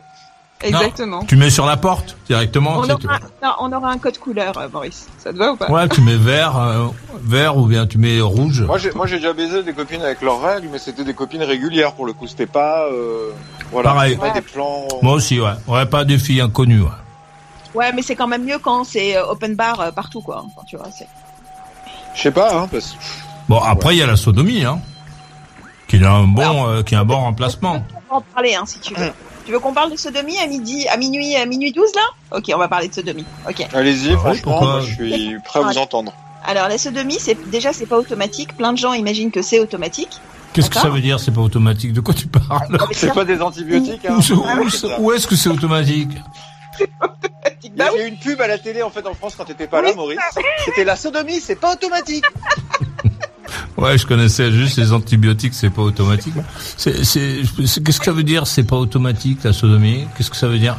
[0.61, 1.23] Exactement.
[1.23, 2.71] Tu mets sur la porte directement.
[2.77, 3.07] On aura, tout.
[3.41, 5.07] non, on aura un code couleur, euh, Maurice.
[5.17, 5.71] Ça te va ou pas?
[5.71, 6.87] Ouais, tu mets vert, euh,
[7.21, 8.63] vert ou bien tu mets rouge.
[8.63, 11.43] Moi j'ai, moi j'ai déjà baisé des copines avec leurs règles, mais c'était des copines
[11.43, 12.27] régulières pour le coup.
[12.27, 13.31] C'était pas, euh,
[13.71, 14.17] voilà, Pareil.
[14.17, 14.87] pas des plans.
[15.01, 15.53] Moi aussi, ouais.
[15.67, 16.81] Ouais, pas des filles inconnues.
[16.81, 16.89] Ouais.
[17.75, 20.43] Ouais, mais c'est quand même mieux quand c'est euh, open bar euh, partout, quoi.
[20.45, 21.07] Enfin, tu vois, c'est...
[22.15, 22.95] Je sais pas, hein, parce
[23.47, 24.79] Bon, après, il y a la sodomie, hein.
[25.87, 27.83] Qui est un bon, euh, qui est un bon remplacement.
[28.09, 29.11] On va en parler, hein, si tu veux.
[29.49, 32.37] Tu veux qu'on parle de sodomie à midi, à minuit, à minuit 12, là?
[32.37, 33.25] Ok, on va parler de sodomie.
[33.49, 33.65] Ok.
[33.73, 36.13] allez-y, Ah franchement, moi, je suis prêt à vous entendre.
[36.45, 38.55] Alors, la sodomie, c'est déjà, c'est pas automatique.
[38.55, 40.21] Plein de gens imaginent que c'est automatique.
[40.53, 41.93] Qu'est-ce que ça veut dire C'est pas automatique?
[41.93, 42.77] De quoi tu parles?
[42.91, 44.17] C'est pas des antibiotiques, hein.
[44.19, 46.11] Où, c'est- où est-ce que c'est automatique?
[47.63, 49.65] Il y a eu une pub à la télé en fait en France quand t'étais
[49.65, 50.19] pas là, Maurice.
[50.63, 52.23] C'était la sodomie, c'est pas automatique.
[53.77, 56.33] Ouais, je connaissais juste les antibiotiques, c'est pas automatique.
[56.77, 60.05] C'est, qu'est-ce que ça veut dire C'est pas automatique la sodomie?
[60.17, 60.77] Qu'est-ce que ça veut dire?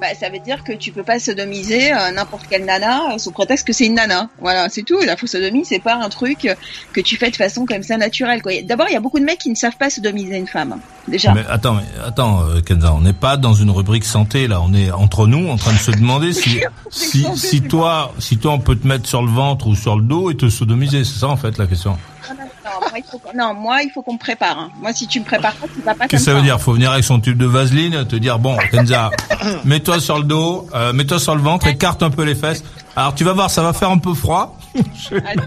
[0.00, 3.32] Bah, ça veut dire que tu peux pas sodomiser euh, n'importe quelle nana euh, sous
[3.32, 4.30] prétexte que c'est une nana.
[4.40, 4.98] Voilà, c'est tout.
[5.04, 6.54] La faux sodomie, c'est pas un truc euh,
[6.94, 8.40] que tu fais de façon comme ça naturelle.
[8.40, 8.62] Quoi.
[8.62, 10.76] D'abord, il y a beaucoup de mecs qui ne savent pas sodomiser une femme.
[11.06, 11.34] Déjà.
[11.34, 14.62] Mais attends, mais attends, Kenza, on n'est pas dans une rubrique santé là.
[14.62, 18.52] On est entre nous, en train de se demander si, si, si toi, si toi,
[18.52, 21.04] on peut te mettre sur le ventre ou sur le dos et te sodomiser.
[21.04, 21.98] C'est ça en fait la question.
[22.30, 24.58] Non, non, non, moi, il faut qu'on- non, moi, il faut qu'on me prépare.
[24.58, 24.70] hein.
[24.80, 26.60] Moi, si tu me prépares pas, tu vas pas Qu'est-ce que ça veut dire?
[26.60, 29.10] Faut venir avec son tube de vaseline, te dire bon, Kenza,
[29.64, 32.62] mets-toi sur le dos, euh, mets-toi sur le ventre, écarte un peu les fesses.
[32.96, 34.56] Alors tu vas voir, ça va faire un peu froid.
[34.74, 34.82] Attends,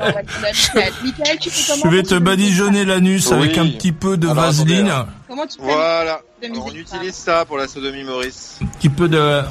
[0.06, 3.34] attends, Michael, Michael, tu fais Je vais te badigeonner l'anus Oui.
[3.38, 4.92] avec un petit peu de Alors, vaseline.
[5.28, 6.20] Comment tu fais Voilà.
[6.44, 8.60] Alors, on utilise ça pour la sodomie, Maurice.
[8.62, 9.42] un petit peu de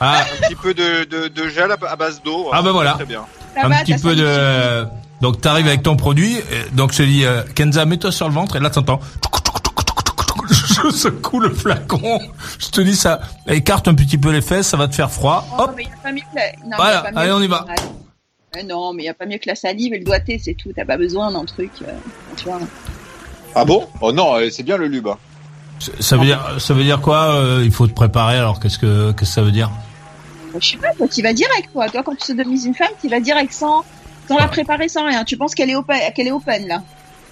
[0.00, 2.48] ah, Un petit peu de, de, de gel à, base d'eau.
[2.52, 2.92] Ah, bah voilà.
[2.94, 3.24] Très bien.
[3.54, 4.86] Ça un va, petit peu de
[5.20, 8.34] Donc t'arrives avec ton produit, et donc je te dis euh, Kenza, mets-toi sur le
[8.34, 9.00] ventre et là t'entends.
[10.50, 12.20] Je secoue le flacon.
[12.58, 13.20] Je te dis ça.
[13.48, 15.44] Écarte un petit peu les fesses, ça va te faire froid.
[15.58, 15.72] Oh, Hop.
[15.76, 16.42] mais y a pas mieux que la...
[16.68, 17.66] non, Voilà, y a pas mieux allez, on y va.
[18.56, 20.54] Euh, non, mais il y a pas mieux que la salive et le doigté, c'est
[20.54, 20.70] tout.
[20.74, 21.70] T'as pas besoin d'un truc.
[21.82, 21.92] euh,
[22.36, 22.60] tu vois.
[23.54, 23.88] Ah bon?
[24.00, 25.08] Oh non, euh, c'est bien le lube.
[25.08, 25.18] hein.
[26.00, 28.36] Ça veut dire, ça veut dire quoi euh, Il faut te préparer.
[28.38, 29.70] Alors qu'est-ce que, qu'est-ce que ça veut dire?
[30.58, 31.88] Je sais pas, toi, tu vas direct, toi.
[31.88, 33.84] Toi, quand tu sodomises une femme, tu vas direct sans,
[34.28, 35.24] sans la préparer, sans rien.
[35.24, 36.82] Tu penses qu'elle est open, qu'elle est open là?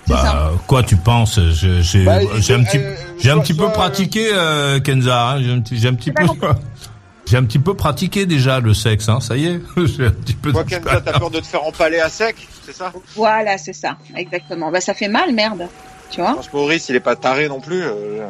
[0.09, 1.41] Bah, quoi tu penses?
[1.41, 3.75] Je- J'ai Bah, j'ai un euh, petit, euh, j'ai un soit- petit peu soit, euh,
[3.75, 5.31] pratiqué euh, Kenza.
[5.31, 6.25] hein, J'ai un petit, j'ai un petit peu,
[7.27, 9.09] j'ai un petit peu pratiqué déjà le sexe.
[9.09, 9.61] Hein, ça y est.
[9.77, 10.53] J'ai un petit peu.
[10.53, 12.93] Toi, Kenza, t'as peur de te faire empaler à sec, c'est ça?
[13.17, 14.71] Voilà, c'est ça, exactement.
[14.71, 15.67] Bah, ça fait mal, merde.
[16.11, 16.35] Tu vois?
[16.35, 17.83] Que Maurice, il est pas taré non plus.
[17.83, 18.29] euh,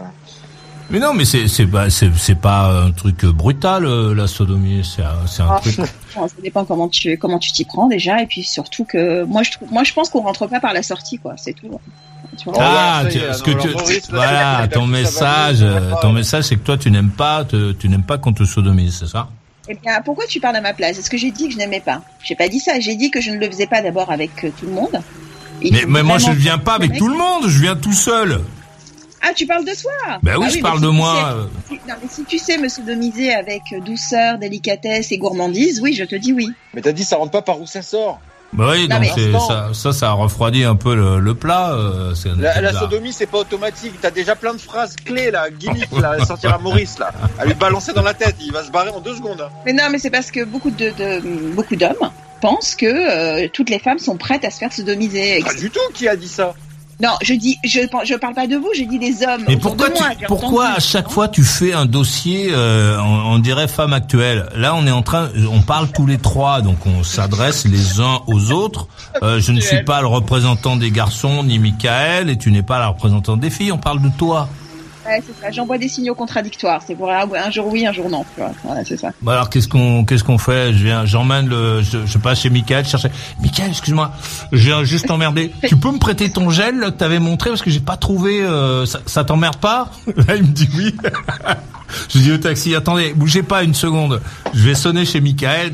[0.89, 4.83] Mais non, mais c'est c'est pas c'est c'est pas un truc brutal euh, la sodomie.
[4.83, 5.77] C'est un, c'est un Ah, truc.
[6.29, 9.53] Ça dépend comment tu comment tu t'y prends déjà, et puis surtout que moi je
[9.53, 11.35] trouve, moi je pense qu'on rentre pas par la sortie, quoi.
[11.37, 11.81] C'est tout.
[12.37, 15.65] Tu vois Ah, y tu- ce que tu, Maurice, voilà, ton message,
[16.01, 18.97] ton message, c'est que toi, tu n'aimes pas, te- tu n'aimes pas qu'on te sodomise,
[19.01, 19.29] c'est ça?
[19.69, 20.99] Eh bien, pourquoi tu parles à ma place?
[20.99, 22.03] Est-ce que j'ai dit que je n'aimais pas?
[22.23, 22.79] J'ai pas dit ça.
[22.79, 25.01] J'ai dit que je ne le faisais pas d'abord avec euh, tout le monde.
[25.61, 27.93] Et Mais, mais moi, je vraiment, viens pas avec tout le monde, je viens tout
[27.93, 28.43] seul.
[29.23, 29.93] Ah, tu parles de toi
[30.23, 31.37] Ben oui, Ah je mais parle si de tu moi,
[31.69, 35.81] sais- si- non, mais si tu sais me sodomiser avec euh, douceur, délicatesse et gourmandise,
[35.83, 36.49] oui, je te dis oui.
[36.75, 38.21] Mais t'as dit ça rentre pas par où ça sort
[38.53, 41.73] Bah oui, Non, donc mais- ça, ça, ça refroidit un peu le, le plat.
[41.73, 43.95] euh, La, la sodomie, c'est pas automatique.
[44.01, 47.45] T'as déjà plein de phrases clés là, gimmick là, à sortir à Maurice là, à
[47.45, 48.37] lui balancer dans la tête.
[48.41, 49.41] Il va se barrer en deux secondes.
[49.41, 49.49] hein.
[49.67, 52.11] Mais non, mais c'est parce que beaucoup de, de- beaucoup d'hommes
[52.41, 55.41] pensent que euh, toutes les femmes sont prêtes à se faire sodomiser.
[55.43, 55.81] Pas du tout.
[55.95, 56.55] Qui a dit ça
[57.03, 59.45] Non, je dis, je, je parle pas de vous, je dis des hommes.
[59.47, 63.35] Mais pourquoi, de tu, moi, pourquoi à chaque fois tu fais un dossier, euh, on,
[63.35, 64.49] on dirait femme actuelle?
[64.57, 68.21] Là, on est en train, on parle tous les trois, donc on s'adresse les uns
[68.27, 68.89] aux autres.
[69.23, 72.79] Euh, je ne suis pas le représentant des garçons ni Michael, et tu n'es pas
[72.79, 73.73] la représentante des filles.
[73.73, 74.49] On parle de toi.
[75.07, 75.51] Ouais, c'est ça.
[75.51, 76.83] J'envoie des signaux contradictoires.
[76.87, 78.25] C'est pour un, jour oui, un jour non.
[78.65, 79.11] Voilà, c'est ça.
[79.23, 80.73] Bah alors qu'est-ce qu'on qu'est-ce qu'on fait?
[80.73, 83.11] Je viens, j'emmène le, je, je passe chez Michael chercher.
[83.41, 84.13] Michael, excuse-moi,
[84.53, 85.53] je viens juste t'emmerder.
[85.69, 86.79] tu peux me prêter ton gel?
[86.79, 88.41] Là, que t'avais montré parce que j'ai pas trouvé.
[88.43, 89.91] euh, ça ça t'emmerde pas?
[90.29, 90.95] Là il me dit oui.
[92.09, 94.21] je dis au taxi, attendez, bougez pas une seconde.
[94.55, 95.73] Je vais sonner chez Michael.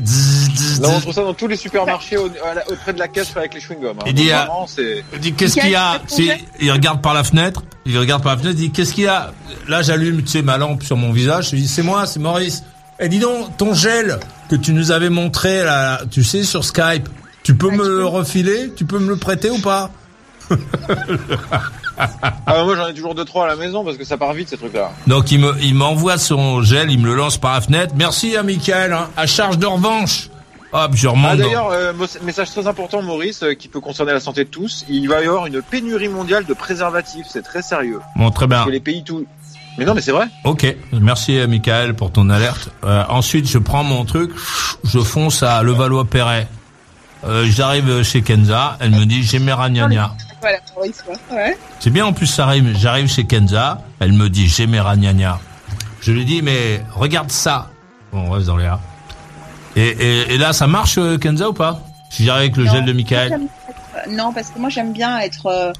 [0.81, 2.29] Là, on trouve ça dans tous les supermarchés au-
[2.71, 3.99] auprès de la caisse avec les chewing-gums.
[3.99, 4.03] hein.
[4.07, 5.03] Il dit, ah, c'est.
[5.13, 6.01] Il dit qu'est-ce qu'il y a?
[6.59, 7.63] Il regarde par la fenêtre.
[7.85, 8.57] Il regarde par la fenêtre.
[8.59, 9.31] Il dit qu'est-ce qu'il y a?
[9.67, 11.49] Là j'allume tu sais ma lampe sur mon visage.
[11.51, 12.63] Je dis c'est moi, c'est Maurice.
[12.99, 17.09] Et dis donc ton gel que tu nous avais montré là, tu sais sur Skype.
[17.43, 18.71] Tu peux me le refiler?
[18.75, 19.89] Tu peux me le prêter ou pas?
[21.97, 22.09] Ah,
[22.47, 24.49] bah, moi, j'en ai toujours deux trois à la maison parce que ça part vite
[24.49, 24.91] ces trucs-là.
[25.07, 27.93] Donc il me il m'envoie son gel, il me le lance par la fenêtre.
[27.95, 30.29] Merci à Michael, hein, à charge de revanche.
[30.75, 31.37] Hop, je Ah, remonte.
[31.37, 34.85] dans- D'ailleurs, euh, message très important, Maurice, euh, qui peut concerner la santé de tous.
[34.89, 37.27] Il va y avoir une pénurie mondiale de préservatifs.
[37.29, 37.99] C'est très sérieux.
[38.15, 38.57] Bon, très bien.
[38.57, 39.25] Parce que les pays tout.
[39.77, 40.25] Mais non, mais c'est vrai.
[40.45, 42.69] Ok, merci à Michael pour ton alerte.
[42.83, 44.31] Euh, ensuite, je prends mon truc,
[44.83, 46.47] je fonce à Levallois-Perret.
[47.25, 50.11] Euh, J'arrive chez Kenza, elle me dit j'ai mes ragnagnas.
[50.43, 50.57] Voilà.
[51.31, 51.57] Ouais.
[51.79, 52.73] C'est bien en plus ça rime.
[52.77, 55.39] J'arrive chez Kenza, elle me dit j'ai mes ragnagnas.
[56.01, 57.69] Je lui dis mais regarde ça.
[58.11, 58.79] Bon, on reste dans les A.
[59.75, 61.79] Et, et, et là, ça marche euh, Kenza ou pas?
[62.11, 63.31] Si j'arrive avec le gel de Michael.
[63.33, 65.71] Être- Non, parce que moi j'aime bien être euh,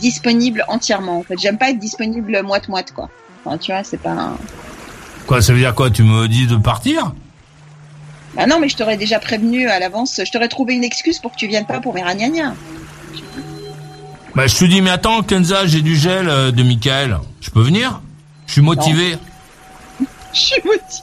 [0.00, 1.18] disponible entièrement.
[1.18, 3.08] En fait, j'aime pas être disponible moite moite quoi.
[3.44, 4.10] Enfin, tu vois, c'est pas.
[4.12, 4.36] un-
[5.26, 5.90] Quoi, ça veut dire quoi?
[5.90, 7.12] Tu me dis de partir?
[8.36, 10.20] Bah non, mais je t'aurais déjà prévenu à l'avance.
[10.24, 12.54] Je t'aurais trouvé une excuse pour que tu viennes pas pour mes ragnagnas.
[14.34, 17.18] Bah je te dis mais attends Kenza, j'ai du gel euh, de Michael.
[17.40, 18.00] Je peux venir?
[18.46, 19.16] Je suis motivé.
[20.32, 21.02] Je suis motivée.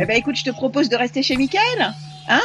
[0.00, 1.94] Eh ben écoute, je te propose de rester chez Michael.
[2.28, 2.40] Hein?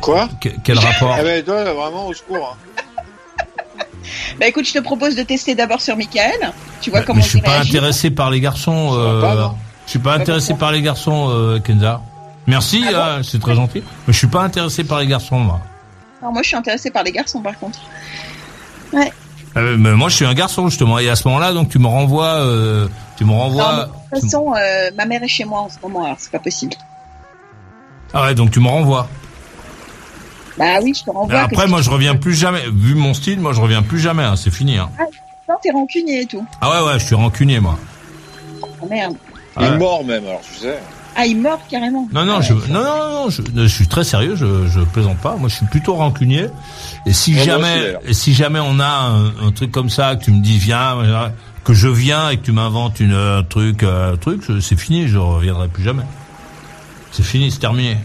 [0.00, 0.28] Quoi?
[0.40, 1.16] Que- quel rapport?
[1.20, 2.56] Eh ben, toi, vraiment, au secours.
[2.78, 2.82] hein.
[4.38, 6.52] Bah écoute, je te propose de tester d'abord sur Michael.
[6.80, 7.70] Tu vois Mais comment je suis il pas réagit.
[7.70, 8.90] intéressé par les garçons.
[8.90, 9.54] va Euh, pas, non?
[9.86, 10.66] je suis pas Ouais, intéressé pourquoi?
[10.68, 12.00] par les garçons, euh, Kenza.
[12.46, 13.82] Merci, Ah c'est très gentil.
[14.06, 15.60] Mais je suis pas intéressé par les garçons, moi.
[16.20, 17.78] Alors moi, je suis intéressée par les garçons, par contre.
[18.92, 19.12] Ouais.
[19.56, 20.98] Euh, mais moi, je suis un garçon justement.
[20.98, 23.84] Et à ce moment-là, donc tu me renvoies, euh, tu me Non, renvoies.
[24.12, 26.38] de toute façon, euh, ma mère est chez moi en ce moment, alors c'est pas
[26.40, 26.74] possible.
[28.12, 29.08] Ah ouais, donc tu me renvoies.
[30.58, 31.40] Bah oui, je te renvoie.
[31.40, 32.62] Après, moi, je reviens plus jamais.
[32.72, 34.22] Vu mon style, moi, je reviens plus jamais.
[34.22, 34.78] hein, c'est fini.
[34.78, 34.88] Hein.
[35.48, 36.44] Non, t'es rancunier et tout.
[36.60, 37.76] Ah ouais, ouais, je suis rancunier, moi.
[38.62, 39.16] Oh, merde.
[39.56, 39.78] Il est Ouais.
[39.78, 40.78] mort même, alors tu sais.
[41.16, 42.08] Ah, il mord carrément.
[42.12, 42.42] Non, non, Ouais.
[42.42, 45.36] je, non, non, non, non, je, je suis très sérieux, je, je plaisante pas.
[45.36, 46.46] Moi, je suis plutôt rancunier.
[47.06, 50.32] Et si jamais, et si jamais on a un, un truc comme ça, que tu
[50.32, 50.96] me dis viens,
[51.62, 55.18] que je viens et que tu m'inventes une euh, truc, euh, truc, c'est fini, je
[55.18, 56.02] reviendrai plus jamais.
[57.12, 57.96] C'est fini, c'est terminé.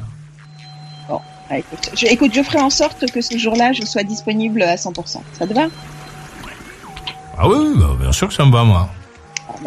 [1.51, 4.75] Ouais, écoute, je, écoute, je ferai en sorte que ce jour-là, je sois disponible à
[4.75, 5.19] 100%.
[5.33, 5.63] Ça te va?
[7.39, 8.87] Ah oui, oui, bah, bien sûr que ça me va, moi.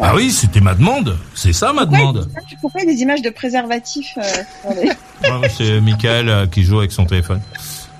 [0.01, 1.17] Ah oui, c'était ma demande.
[1.35, 2.29] C'est ça ma demande.
[2.47, 4.89] Tu pourquoi des images de préservatifs euh, les-
[5.29, 7.41] Ouais, c'est Michael euh, qui joue avec son téléphone.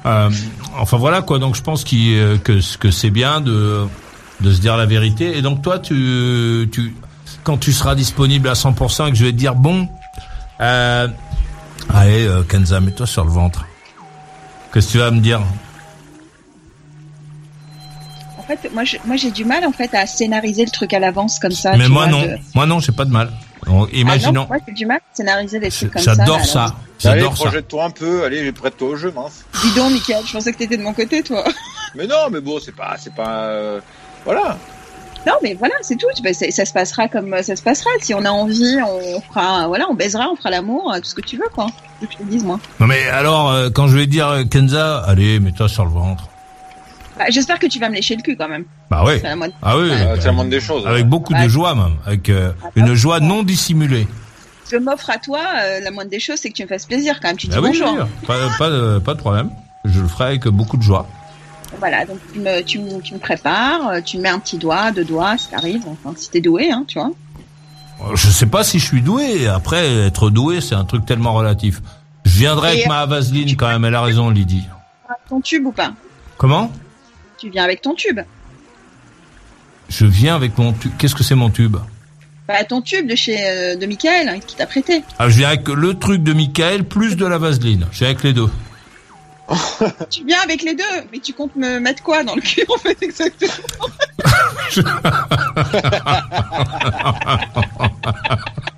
[0.05, 0.29] Euh,
[0.77, 1.39] enfin voilà quoi.
[1.39, 3.85] Donc je pense que que c'est bien de
[4.41, 5.37] de se dire la vérité.
[5.37, 6.95] Et donc toi, tu tu
[7.43, 9.87] quand tu seras disponible à 100% et que je vais te dire bon,
[10.61, 11.07] euh,
[11.93, 13.65] allez Kenza, mets-toi sur le ventre.
[14.73, 15.41] Qu'est-ce que tu vas me dire?
[18.57, 21.39] Fait, moi, je- moi, j'ai du mal en fait à scénariser le truc à l'avance
[21.39, 21.75] comme ça.
[21.77, 23.29] Mais moi vois, non, de- moi non, j'ai pas de mal.
[23.65, 24.41] Donc, Ah imaginons.
[24.41, 26.13] non, moi, j'ai du mal à scénariser les trucs comme ça.
[26.15, 26.45] J'adore alors.
[26.47, 26.63] ça.
[27.05, 27.43] Allez, J'adore ça.
[27.45, 29.45] projette-toi un peu, allez, prête-toi au jeu, mince.
[29.63, 31.43] Dis donc, Michael, je pensais que t'étais de mon côté, toi.
[31.95, 33.79] Mais non, mais bon, c'est pas, c'est pas, euh,
[34.25, 34.57] voilà.
[35.27, 36.07] Non, mais voilà, c'est tout.
[36.23, 37.89] Ben, ça se passera comme ça se passera.
[38.01, 41.15] Si on a envie, on fera, voilà, on baisera, on fera l'amour, euh, tout ce
[41.15, 41.67] que tu veux, quoi.
[42.01, 42.59] Que je te dise, moi.
[42.81, 46.25] Non mais alors euh, quand je vais dire euh, Kenza, allez, mets-toi sur le ventre.
[47.17, 48.65] Bah, J'espère que tu vas me lécher le cul quand même.
[48.89, 49.13] Bah oui.
[49.21, 49.89] C'est la moindre- Ah oui.
[49.91, 50.85] Euh, bah, c'est la moindre des choses.
[50.87, 54.07] Avec beaucoup de joie même, avec euh, une joie non dissimulée.
[54.71, 55.39] Je m'offre à toi.
[55.61, 57.37] euh, la moindre des choses, c'est que tu me fasses plaisir quand même.
[57.37, 57.93] Tu dis Ah oui, bonjour.
[57.99, 59.49] oui, pas, pas, de, pas de problème.
[59.85, 61.07] Je le ferai avec beaucoup de joie.
[61.79, 64.57] Voilà, donc tu me, tu, me, tu me prépares, euh, tu me mets un petit
[64.57, 67.11] doigt, deux doigts, si t'arrives, enfin, si t'es doué, hein, tu vois.
[68.01, 69.47] Euh, Je sais pas si je suis doué.
[69.47, 71.81] Après, être doué, c'est un truc tellement relatif.
[72.25, 73.83] Je viendrai avec ma vaseline quand même.
[73.85, 74.63] Elle a raison, Lydie.
[75.29, 75.91] Ton tube ou pas?
[76.37, 76.71] Comment?
[77.43, 78.21] Tu viens avec ton tube.
[79.89, 80.93] Je viens avec mon tube.
[80.97, 81.75] Qu'est-ce que c'est mon tube?
[82.47, 85.03] Bah, ton tube de chez euh, de Michael hein, qui t'a prêté.
[85.19, 87.85] ah, Je viens avec le truc de Michael plus de la vaseline.
[87.91, 88.49] Je viens avec les deux.
[90.09, 92.77] tu viens avec les deux, mais tu comptes me mettre quoi dans le cul en
[92.77, 93.51] fait exactement?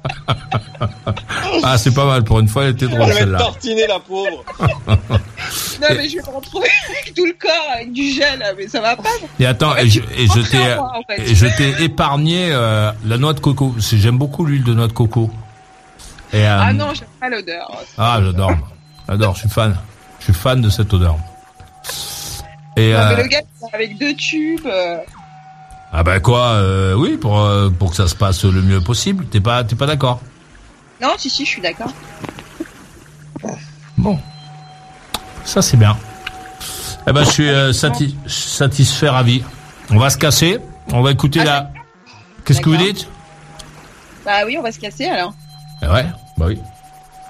[1.67, 2.23] Ah, c'est pas mal.
[2.23, 3.37] Pour une fois, elle était drôle Elle va être celle-là.
[3.39, 4.45] tartinée, la pauvre.
[5.81, 8.79] Non mais je vais me retrouver avec tout le corps avec du gel, mais ça
[8.81, 9.09] va pas.
[9.39, 11.01] Et attends, et je, et je Entrez t'ai, en
[11.77, 11.83] fait.
[11.83, 13.75] épargné euh, la noix de coco.
[13.77, 15.29] J'aime beaucoup l'huile de noix de coco.
[16.33, 17.69] Et, euh, Ah non, j'aime pas l'odeur.
[17.97, 18.51] ah, j'adore,
[19.07, 19.33] j'adore.
[19.35, 19.77] Je suis fan.
[20.19, 21.17] Je suis fan de cette odeur.
[22.77, 23.41] Et Non, mais euh, le gars
[23.73, 24.67] avec deux tubes.
[25.93, 29.25] ah bah quoi, euh, oui, pour euh, pour que ça se passe le mieux possible.
[29.27, 30.21] T'es pas, t'es pas d'accord
[31.01, 31.91] Non, si si, je suis d'accord.
[33.97, 34.19] Bon,
[35.43, 35.97] ça c'est bien.
[37.07, 39.43] Eh ben, je suis euh, sati- satisfait, ravi.
[39.91, 40.59] On va se casser.
[40.91, 41.71] On va écouter la.
[42.45, 43.07] Qu'est-ce que vous dites?
[44.25, 45.33] Bah oui, on va se casser alors.
[45.81, 46.05] Eh Ouais,
[46.37, 46.59] bah oui.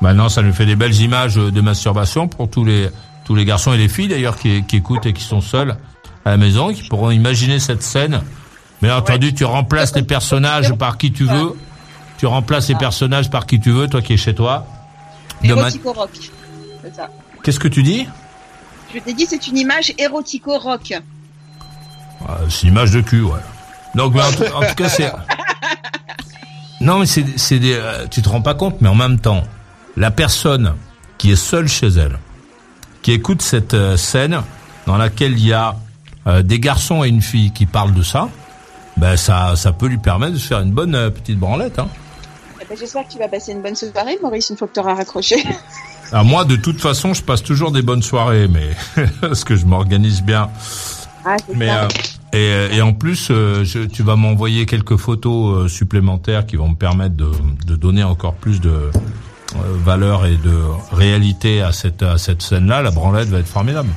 [0.02, 2.90] Maintenant, ça nous fait des belles images de masturbation pour tous les
[3.26, 5.76] tous les garçons et les filles d'ailleurs qui, qui écoutent et qui sont seuls
[6.26, 8.22] à la maison, qui pourront imaginer cette scène.
[8.82, 11.56] Bien entendu, tu remplaces les personnages par qui tu veux.
[12.18, 14.66] Tu remplaces les personnages par qui tu veux, toi qui es chez toi.
[15.44, 16.10] Érotico-rock.
[16.84, 17.10] C'est ça.
[17.44, 18.08] Qu'est-ce que tu dis?
[18.94, 20.94] Je t'ai dit, c'est une image érotico-rock.
[22.28, 23.40] Ah, C'est une image de cul, ouais.
[23.94, 25.12] Donc, mais en, tout, en tout cas, c'est.
[26.82, 27.74] Non, mais c'est, c'est des.
[27.74, 29.44] euh, tu te rends pas compte, mais en même temps,
[29.96, 30.74] la personne
[31.18, 32.20] qui est seule chez elle,
[33.02, 34.42] qui écoute cette euh, scène
[34.86, 35.78] dans laquelle il y a
[36.28, 38.28] euh, des garçons et une fille qui parlent de ça,
[38.98, 41.80] ben ça, ça peut lui permettre de se faire une bonne euh, petite branlette.
[41.80, 41.88] Hein.
[42.66, 44.80] Eh ben, J'espère que tu vas passer une bonne soirée, Maurice, une fois que tu
[44.80, 45.36] auras raccroché.
[46.12, 48.70] Alors moi, de toute façon, je passe toujours des bonnes soirées, mais
[49.22, 50.50] parce que je m'organise bien.
[51.26, 51.84] Ah, Mais ça.
[51.84, 51.88] euh,
[52.34, 56.56] et, euh, et en plus, euh, je- tu vas m'envoyer quelques photos euh, supplémentaires qui
[56.56, 57.32] vont me permettre de,
[57.66, 58.90] de donner encore plus de
[59.56, 60.60] valeur et de
[60.92, 62.82] réalité à cette à cette scène-là.
[62.82, 63.90] La branlette va être formidable.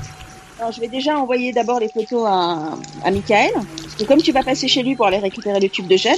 [0.61, 2.59] Alors, je vais déjà envoyer d'abord les photos à,
[3.05, 3.51] à Michael.
[3.55, 6.17] Parce que comme tu vas passer chez lui pour aller récupérer le tube de gel.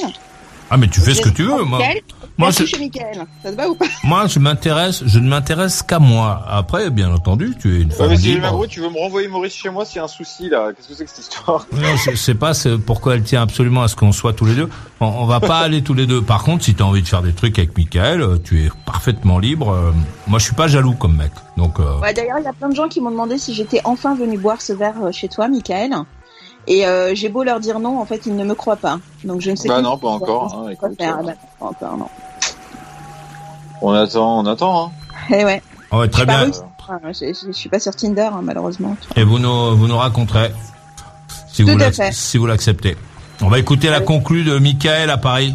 [0.71, 1.65] Ah mais tu fais ce que tu veux.
[1.65, 1.81] Moi,
[2.39, 3.27] moi, je- chez Michael.
[3.43, 6.43] Ça te va ou pas moi, je m'intéresse, je ne m'intéresse qu'à moi.
[6.49, 8.67] Après, bien entendu, tu es une Ouais, femme mais si libre.
[8.69, 10.71] Tu veux me renvoyer Maurice chez moi s'il y a un souci, là.
[10.73, 13.83] Qu'est-ce que c'est que cette histoire Non, je sais pas c'est pourquoi elle tient absolument
[13.83, 14.69] à ce qu'on soit tous les deux.
[15.01, 16.23] On, on va pas aller tous les deux.
[16.23, 18.71] Par contre, si tu as envie de faire des trucs avec Michael, euh, tu es
[18.87, 19.71] parfaitement libre.
[19.73, 19.91] Euh,
[20.29, 21.33] Moi, je suis pas jaloux comme mec.
[21.57, 23.81] Donc, euh, Ouais, d'ailleurs, il y a plein de gens qui m'ont demandé si j'étais
[23.85, 25.93] enfin venu boire ce verre euh, chez toi, Michael.
[26.71, 28.99] Et euh, j'ai beau leur dire non, en fait, ils ne me croient pas.
[29.25, 29.83] Donc je ne sais Bah pas.
[29.83, 31.17] non, pas encore, hein, quoi écoute, faire.
[31.17, 31.21] euh.
[31.21, 32.09] Ah, bah, pas encore, non.
[33.83, 34.91] On attend, on attend, hein.
[35.31, 35.63] Eh ouais.
[35.91, 37.13] ah ouais, très Je suis pas bien.
[37.13, 38.97] je, je- je suis pas sur Tinder, hein, malheureusement.
[39.17, 40.53] Et vous nous, vous nous raconterez
[41.49, 42.13] si Tout vous à l'ac- fait.
[42.13, 42.97] si vous l'acceptez.
[43.43, 45.55] On va écouter la conclue de Michael à Paris.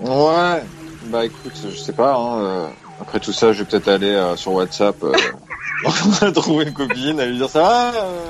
[0.00, 0.62] Ouais.
[1.06, 2.38] Bah écoute, je sais pas, hein.
[2.38, 2.66] euh,
[3.02, 7.32] Après tout ça, je vais peut-être aller euh, sur WhatsApp euh, trouver une copine, aller
[7.32, 8.22] lui dire ça euh,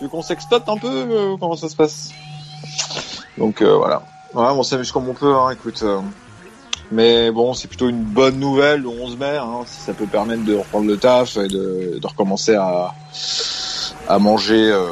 [0.00, 2.08] Tu veux qu'on sextote un peu euh, Comment ça se passe?
[3.36, 4.02] Donc euh, voilà.
[4.32, 5.80] Ouais, on s'amuse comme on peut, hein, écoute.
[5.82, 6.00] euh,
[6.90, 10.42] Mais bon, c'est plutôt une bonne nouvelle le 11 mai, hein, si ça peut permettre
[10.46, 12.94] de reprendre le taf et de, de recommencer à,
[14.08, 14.86] à manger euh,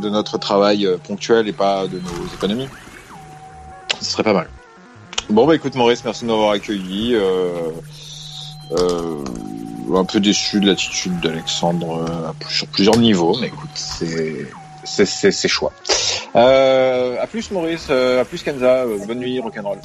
[0.00, 2.68] de notre travail euh, ponctuel et pas de nos économies.
[4.00, 4.48] Ce serait pas mal.
[5.28, 7.14] Bon bah écoute Maurice, merci de m'avoir accueilli.
[7.14, 7.68] Euh,
[8.72, 9.22] euh,
[9.96, 14.46] un peu déçu de l'attitude d'Alexandre euh, sur plusieurs niveaux, mais écoute, c'est
[14.84, 15.72] c'est c'est c'est choix.
[16.36, 19.78] Euh, à plus Maurice, euh, à plus Kenza, euh, bonne nuit rock'n'roll.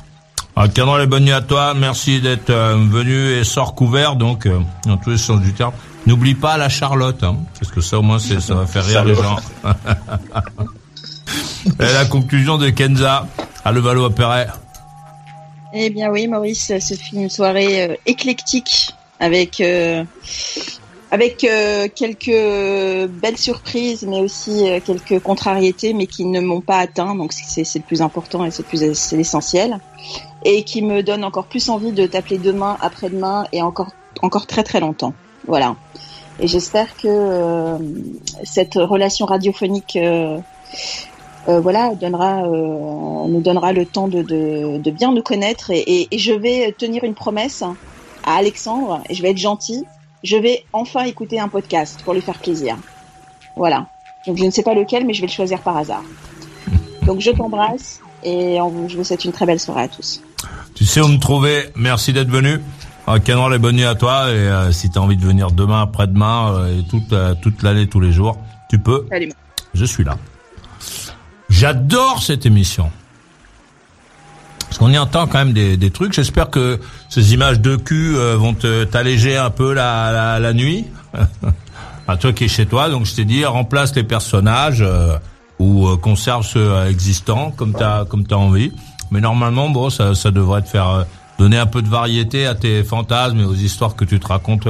[0.58, 1.74] Ah, Canon, les bonne nuit à toi.
[1.74, 5.74] Merci d'être euh, venu et sort couvert, donc, euh, dans tous les sens du terme.
[6.06, 9.16] N'oublie pas la Charlotte, hein, parce que ça, au moins, ça va faire rire les
[9.16, 9.36] gens.
[11.80, 13.28] et la conclusion de Kenza
[13.66, 14.48] à Levallois-Perret.
[15.74, 18.94] Eh bien oui, Maurice, ce fut une soirée euh, éclectique
[19.26, 20.04] avec euh,
[21.12, 26.78] avec euh, quelques belles surprises, mais aussi euh, quelques contrariétés, mais qui ne m'ont pas
[26.78, 27.16] atteint.
[27.16, 29.80] Donc c'est le plus important et c'est plus c'est l'essentiel,
[30.44, 34.64] et qui me donne encore plus envie de t'appeler demain, après-demain et encore encore très
[34.64, 35.14] très longtemps.
[35.48, 35.76] Voilà.
[36.40, 37.78] Et j'espère que
[38.44, 39.98] cette relation radiophonique
[41.48, 47.06] voilà, donnera, nous donnera le temps de, de, bien nous connaître et je vais tenir
[47.06, 47.64] une promesse
[48.26, 49.84] à Alexandre et je vais être gentil.
[50.24, 52.76] Je vais enfin écouter un podcast pour lui faire plaisir.
[53.56, 53.86] Voilà.
[54.26, 56.02] Donc je ne sais pas lequel, mais je vais le choisir par hasard.
[57.06, 60.22] Donc je t'embrasse et on- je vous souhaite une très belle soirée à tous.
[60.74, 61.70] Tu sais où me trouver.
[61.76, 62.60] Merci d'être venu.
[63.08, 64.30] Ah, Canon, les bonnes nuits à toi.
[64.32, 67.62] Et euh, si tu as envie de venir demain, après-demain, euh, et toute, euh, toute
[67.62, 68.38] l'année, tous les jours,
[68.70, 69.06] tu peux.
[69.12, 69.32] Salut.
[69.76, 70.18] Je suis là.
[71.50, 72.92] J'adore cette émission.
[74.76, 76.12] Parce qu'on y entend quand même des, des trucs.
[76.12, 78.54] J'espère que ces images de cul euh, vont
[78.92, 80.84] t'alléger un peu la, la, la nuit.
[82.10, 85.18] à toi qui es chez toi, donc je t'ai dit, remplace les personnages euh,
[85.60, 88.74] ou euh, conserve ceux euh, existants comme t'as comme t'as envie.
[89.12, 91.04] Mais normalement, bon, ça, ça devrait te faire euh,
[91.40, 94.68] donner un peu de variété à tes fantasmes et aux histoires que tu te racontes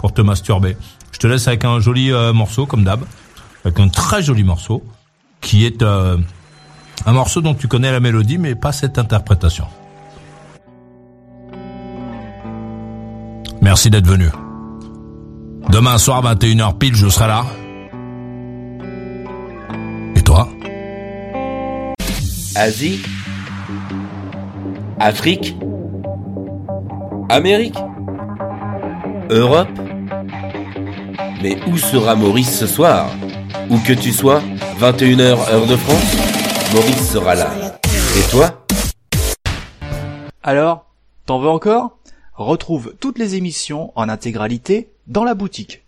[0.00, 0.76] pour te masturber.
[1.12, 3.04] Je te laisse avec un joli morceau, comme d'hab,
[3.64, 4.82] avec un très joli morceau
[5.40, 5.84] qui est
[7.06, 9.66] un morceau dont tu connais la mélodie, mais pas cette interprétation.
[13.60, 14.28] Merci d'être venu.
[15.70, 17.44] Demain soir, 21h pile, je serai là.
[20.14, 20.48] Et toi?
[22.54, 23.02] Asie?
[25.00, 25.56] Afrique?
[27.28, 27.78] Amérique?
[29.30, 29.68] Europe?
[31.42, 33.08] Mais où sera Maurice ce soir?
[33.70, 34.42] Où que tu sois,
[34.80, 36.23] 21h heure de France,
[36.74, 37.52] Maurice sera là.
[38.18, 38.66] Et toi
[40.42, 40.86] Alors,
[41.24, 41.98] t'en veux encore?
[42.34, 45.83] Retrouve toutes les émissions en intégralité dans la boutique.